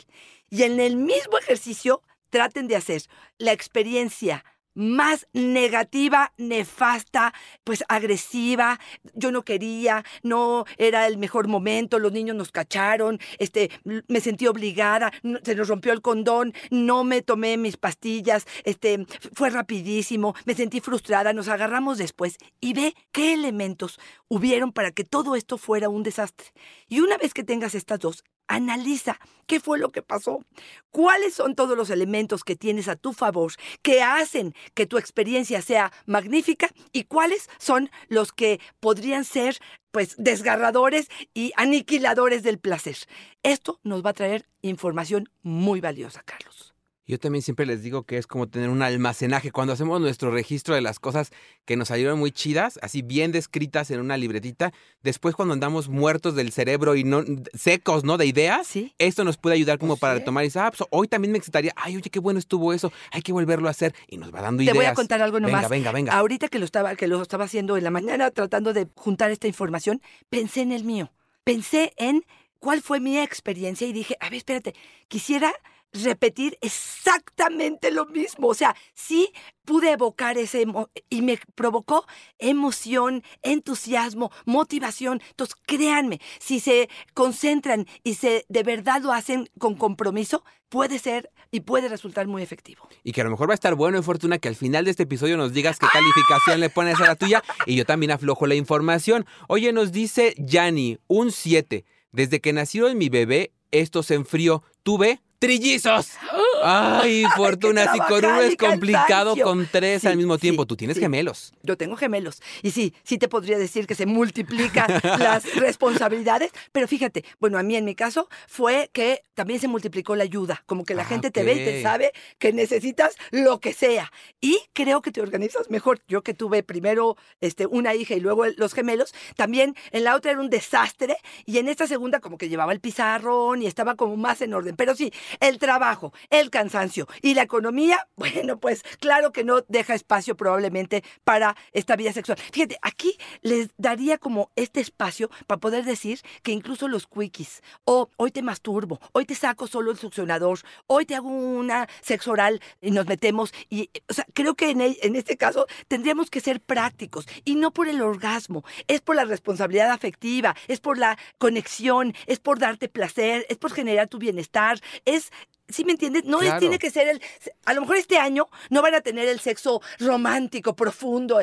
Y 0.50 0.64
en 0.64 0.78
el 0.78 0.96
mismo 0.96 1.38
ejercicio 1.38 2.02
traten 2.28 2.68
de 2.68 2.76
hacer 2.76 3.02
la 3.38 3.52
experiencia 3.52 4.44
más 4.78 5.26
negativa, 5.32 6.32
nefasta, 6.38 7.34
pues 7.64 7.84
agresiva, 7.88 8.78
yo 9.14 9.32
no 9.32 9.42
quería, 9.42 10.04
no 10.22 10.64
era 10.76 11.08
el 11.08 11.18
mejor 11.18 11.48
momento, 11.48 11.98
los 11.98 12.12
niños 12.12 12.36
nos 12.36 12.52
cacharon, 12.52 13.18
este, 13.38 13.70
me 14.06 14.20
sentí 14.20 14.46
obligada, 14.46 15.12
se 15.42 15.56
nos 15.56 15.68
rompió 15.68 15.92
el 15.92 16.00
condón, 16.00 16.54
no 16.70 17.02
me 17.02 17.22
tomé 17.22 17.56
mis 17.56 17.76
pastillas, 17.76 18.46
este, 18.64 19.04
fue 19.34 19.50
rapidísimo, 19.50 20.34
me 20.44 20.54
sentí 20.54 20.80
frustrada, 20.80 21.32
nos 21.32 21.48
agarramos 21.48 21.98
después 21.98 22.36
y 22.60 22.72
ve 22.72 22.94
qué 23.10 23.34
elementos 23.34 23.98
hubieron 24.28 24.72
para 24.72 24.92
que 24.92 25.02
todo 25.02 25.34
esto 25.34 25.58
fuera 25.58 25.88
un 25.88 26.04
desastre. 26.04 26.52
Y 26.88 27.00
una 27.00 27.16
vez 27.16 27.34
que 27.34 27.42
tengas 27.42 27.74
estas 27.74 27.98
dos, 27.98 28.24
analiza 28.48 29.18
qué 29.46 29.60
fue 29.60 29.78
lo 29.78 29.90
que 29.90 30.02
pasó, 30.02 30.44
cuáles 30.90 31.34
son 31.34 31.54
todos 31.54 31.76
los 31.76 31.90
elementos 31.90 32.44
que 32.44 32.56
tienes 32.56 32.88
a 32.88 32.96
tu 32.96 33.12
favor 33.12 33.52
que 33.82 34.02
hacen 34.02 34.54
que 34.74 34.86
tu 34.86 34.98
experiencia 34.98 35.62
sea 35.62 35.92
magnífica 36.06 36.68
y 36.92 37.04
cuáles 37.04 37.48
son 37.58 37.90
los 38.08 38.32
que 38.32 38.60
podrían 38.80 39.24
ser 39.24 39.58
pues 39.90 40.14
desgarradores 40.18 41.08
y 41.34 41.52
aniquiladores 41.56 42.42
del 42.42 42.58
placer. 42.58 42.96
Esto 43.42 43.80
nos 43.82 44.04
va 44.04 44.10
a 44.10 44.14
traer 44.14 44.48
información 44.62 45.28
muy 45.42 45.80
valiosa, 45.80 46.22
Carlos. 46.24 46.77
Yo 47.08 47.18
también 47.18 47.40
siempre 47.42 47.64
les 47.66 47.82
digo 47.82 48.02
que 48.04 48.18
es 48.18 48.26
como 48.26 48.48
tener 48.48 48.68
un 48.68 48.82
almacenaje. 48.82 49.50
Cuando 49.50 49.72
hacemos 49.72 49.98
nuestro 50.00 50.30
registro 50.30 50.74
de 50.74 50.82
las 50.82 51.00
cosas 51.00 51.30
que 51.64 51.74
nos 51.74 51.88
salieron 51.88 52.18
muy 52.18 52.30
chidas, 52.32 52.78
así 52.82 53.00
bien 53.02 53.32
descritas 53.32 53.90
en 53.90 54.00
una 54.00 54.18
libretita, 54.18 54.72
después 55.02 55.34
cuando 55.34 55.54
andamos 55.54 55.88
muertos 55.88 56.34
del 56.36 56.52
cerebro 56.52 56.94
y 56.96 57.04
no 57.04 57.24
secos, 57.54 58.04
¿no? 58.04 58.18
De 58.18 58.26
ideas, 58.26 58.66
Sí. 58.66 58.92
esto 58.98 59.24
nos 59.24 59.38
puede 59.38 59.56
ayudar 59.56 59.78
como 59.78 59.94
Pues 59.94 60.00
para 60.00 60.14
sí. 60.14 60.18
retomar 60.20 60.44
y 60.44 60.48
decir, 60.48 60.60
ah, 60.60 60.70
pues, 60.70 60.86
hoy 60.90 61.08
también 61.08 61.32
me 61.32 61.38
excitaría, 61.38 61.72
ay, 61.76 61.96
oye, 61.96 62.10
qué 62.10 62.18
bueno 62.20 62.38
estuvo 62.38 62.74
eso, 62.74 62.92
hay 63.10 63.22
que 63.22 63.32
volverlo 63.32 63.68
a 63.68 63.70
hacer 63.70 63.94
y 64.06 64.18
nos 64.18 64.32
va 64.32 64.42
dando 64.42 64.58
Te 64.58 64.64
ideas. 64.64 64.76
voy 64.76 64.84
a 64.84 64.92
contar 64.94 65.22
algo 65.22 65.40
nomás. 65.40 65.62
Venga, 65.62 65.90
venga, 65.90 65.92
venga. 65.92 66.12
Ahorita 66.12 66.48
que 66.48 66.58
lo 66.58 66.66
estaba 66.66 66.94
que 66.94 67.06
lo 67.08 67.22
estaba 67.22 67.44
haciendo 67.44 67.78
en 67.78 67.84
la 67.84 67.90
mañana 67.90 68.30
tratando 68.30 68.74
de 68.74 68.86
juntar 68.96 69.30
esta 69.30 69.46
información, 69.48 70.02
pensé 70.28 70.60
en 70.60 70.72
el 70.72 70.84
mío. 70.84 71.10
Pensé 71.44 71.94
en 71.96 72.26
cuál 72.58 72.82
fue 72.82 73.00
mi 73.00 73.18
experiencia 73.18 73.86
y 73.86 73.92
dije, 73.92 74.16
a 74.20 74.26
ver, 74.30 74.38
espérate, 74.38 74.74
quisiera 75.08 75.52
repetir 75.92 76.58
exactamente 76.60 77.90
lo 77.90 78.04
mismo. 78.06 78.48
O 78.48 78.54
sea, 78.54 78.76
sí 78.94 79.32
pude 79.64 79.92
evocar 79.92 80.36
ese 80.36 80.66
emo- 80.66 80.90
y 81.08 81.22
me 81.22 81.38
provocó 81.54 82.06
emoción, 82.38 83.22
entusiasmo, 83.42 84.30
motivación. 84.44 85.20
Entonces, 85.30 85.56
créanme, 85.66 86.20
si 86.38 86.60
se 86.60 86.88
concentran 87.14 87.86
y 88.04 88.14
se 88.14 88.44
de 88.48 88.62
verdad 88.62 89.00
lo 89.02 89.12
hacen 89.12 89.48
con 89.58 89.74
compromiso, 89.76 90.44
puede 90.68 90.98
ser 90.98 91.30
y 91.50 91.60
puede 91.60 91.88
resultar 91.88 92.26
muy 92.26 92.42
efectivo. 92.42 92.86
Y 93.02 93.12
que 93.12 93.22
a 93.22 93.24
lo 93.24 93.30
mejor 93.30 93.48
va 93.48 93.54
a 93.54 93.54
estar 93.54 93.74
bueno 93.74 93.98
y 93.98 94.02
fortuna 94.02 94.38
que 94.38 94.48
al 94.48 94.56
final 94.56 94.84
de 94.84 94.90
este 94.90 95.04
episodio 95.04 95.36
nos 95.38 95.52
digas 95.54 95.78
qué 95.78 95.86
calificación 95.90 96.60
le 96.60 96.68
pones 96.70 97.00
a 97.00 97.06
la 97.06 97.14
tuya 97.16 97.42
y 97.66 97.76
yo 97.76 97.86
también 97.86 98.10
aflojo 98.12 98.46
la 98.46 98.54
información. 98.54 99.24
Oye, 99.48 99.72
nos 99.72 99.92
dice 99.92 100.34
Yanni, 100.38 100.98
un 101.06 101.32
7. 101.32 101.84
Desde 102.18 102.40
que 102.40 102.52
nació 102.52 102.88
mi 102.98 103.10
bebé, 103.10 103.52
esto 103.70 104.02
se 104.02 104.16
enfrió. 104.16 104.64
Tuve 104.82 105.20
trillizos. 105.38 106.14
Ay, 106.62 107.24
Fortuna, 107.36 107.92
si 107.92 107.98
con 108.00 108.24
uno 108.24 108.40
es 108.40 108.56
complicado, 108.56 109.34
cansancio. 109.34 109.44
con 109.44 109.68
tres 109.70 110.02
Sí, 110.02 110.08
al 110.08 110.16
mismo 110.16 110.38
tiempo. 110.38 110.62
sí, 110.62 110.66
Tú 110.68 110.76
tienes 110.76 110.96
sí. 110.96 111.02
gemelos. 111.02 111.52
Yo 111.62 111.76
tengo 111.76 111.96
gemelos. 111.96 112.40
Y 112.62 112.70
sí, 112.70 112.94
sí 113.04 113.18
te 113.18 113.28
podría 113.28 113.58
decir 113.58 113.86
que 113.86 113.94
se 113.94 114.06
multiplican 114.06 114.86
las 115.18 115.54
responsabilidades. 115.56 116.52
Pero 116.72 116.86
fíjate, 116.88 117.24
bueno, 117.40 117.58
a 117.58 117.62
mí 117.62 117.76
en 117.76 117.84
mi 117.84 117.94
caso 117.94 118.28
fue 118.46 118.90
que 118.92 119.24
también 119.34 119.60
se 119.60 119.68
multiplicó 119.68 120.16
la 120.16 120.24
ayuda. 120.24 120.62
Como 120.66 120.84
que 120.84 120.94
la 120.94 121.02
Ah, 121.02 121.06
gente 121.06 121.30
te 121.30 121.42
ve 121.44 121.52
y 121.54 121.64
te 121.64 121.82
sabe 121.82 122.12
que 122.38 122.52
necesitas 122.52 123.14
lo 123.30 123.60
que 123.60 123.72
sea. 123.72 124.12
Y 124.40 124.58
creo 124.74 125.00
que 125.00 125.10
te 125.12 125.20
organizas 125.20 125.70
mejor. 125.70 126.00
Yo 126.08 126.22
que 126.22 126.34
tuve 126.34 126.62
primero 126.62 127.16
este, 127.40 127.66
una 127.66 127.94
hija 127.94 128.14
y 128.14 128.20
luego 128.20 128.44
los 128.56 128.74
gemelos, 128.74 129.14
también 129.36 129.74
en 129.92 130.04
la 130.04 130.14
otra 130.16 130.32
era 130.32 130.40
un 130.40 130.50
desastre. 130.50 131.16
Y 131.46 131.58
en 131.58 131.68
esta 131.68 131.86
segunda 131.86 132.20
como 132.20 132.36
que 132.36 132.48
llevaba 132.48 132.72
el 132.72 132.80
pizarrón 132.80 133.62
y 133.62 133.66
estaba 133.66 133.94
como 133.94 134.16
más 134.16 134.42
en 134.42 134.52
orden. 134.54 134.76
Pero 134.76 134.94
sí, 134.94 135.12
el 135.40 135.58
trabajo, 135.58 136.12
el 136.30 136.47
cansancio 136.50 137.06
y 137.22 137.34
la 137.34 137.42
economía, 137.42 138.08
bueno, 138.16 138.58
pues 138.58 138.82
claro 139.00 139.32
que 139.32 139.44
no 139.44 139.62
deja 139.68 139.94
espacio 139.94 140.36
probablemente 140.36 141.04
para 141.24 141.56
esta 141.72 141.96
vida 141.96 142.12
sexual. 142.12 142.38
Fíjate, 142.52 142.78
aquí 142.82 143.16
les 143.42 143.70
daría 143.76 144.18
como 144.18 144.50
este 144.56 144.80
espacio 144.80 145.30
para 145.46 145.60
poder 145.60 145.84
decir 145.84 146.20
que 146.42 146.52
incluso 146.52 146.88
los 146.88 147.06
quickies, 147.06 147.62
o 147.84 148.10
hoy 148.16 148.30
te 148.30 148.42
masturbo, 148.42 149.00
hoy 149.12 149.24
te 149.24 149.34
saco 149.34 149.66
solo 149.66 149.90
el 149.90 149.98
succionador, 149.98 150.60
hoy 150.86 151.06
te 151.06 151.14
hago 151.14 151.28
una 151.28 151.88
sexo 152.00 152.32
oral 152.32 152.60
y 152.80 152.90
nos 152.90 153.06
metemos. 153.06 153.52
Y, 153.68 153.90
o 154.08 154.14
sea, 154.14 154.26
creo 154.34 154.54
que 154.54 154.70
en, 154.70 154.80
en 154.80 155.16
este 155.16 155.36
caso 155.36 155.66
tendríamos 155.88 156.30
que 156.30 156.40
ser 156.40 156.60
prácticos 156.60 157.26
y 157.44 157.54
no 157.54 157.72
por 157.72 157.88
el 157.88 158.00
orgasmo, 158.00 158.64
es 158.86 159.00
por 159.00 159.16
la 159.16 159.24
responsabilidad 159.24 159.90
afectiva, 159.90 160.54
es 160.68 160.80
por 160.80 160.98
la 160.98 161.18
conexión, 161.38 162.14
es 162.26 162.38
por 162.38 162.58
darte 162.58 162.88
placer, 162.88 163.46
es 163.48 163.58
por 163.58 163.72
generar 163.72 164.08
tu 164.08 164.18
bienestar, 164.18 164.80
es 165.04 165.30
¿Sí 165.68 165.84
me 165.84 165.92
entiendes? 165.92 166.24
No 166.24 166.40
es- 166.40 166.58
tiene 166.58 166.78
que 166.78 166.90
ser 166.90 167.08
el... 167.08 167.20
A 167.66 167.74
lo 167.74 167.82
mejor 167.82 167.96
este 167.96 168.16
año 168.18 168.48
no 168.70 168.80
van 168.80 168.94
a 168.94 169.00
tener 169.02 169.28
el 169.28 169.38
sexo 169.38 169.82
romántico, 169.98 170.74
profundo, 170.74 171.42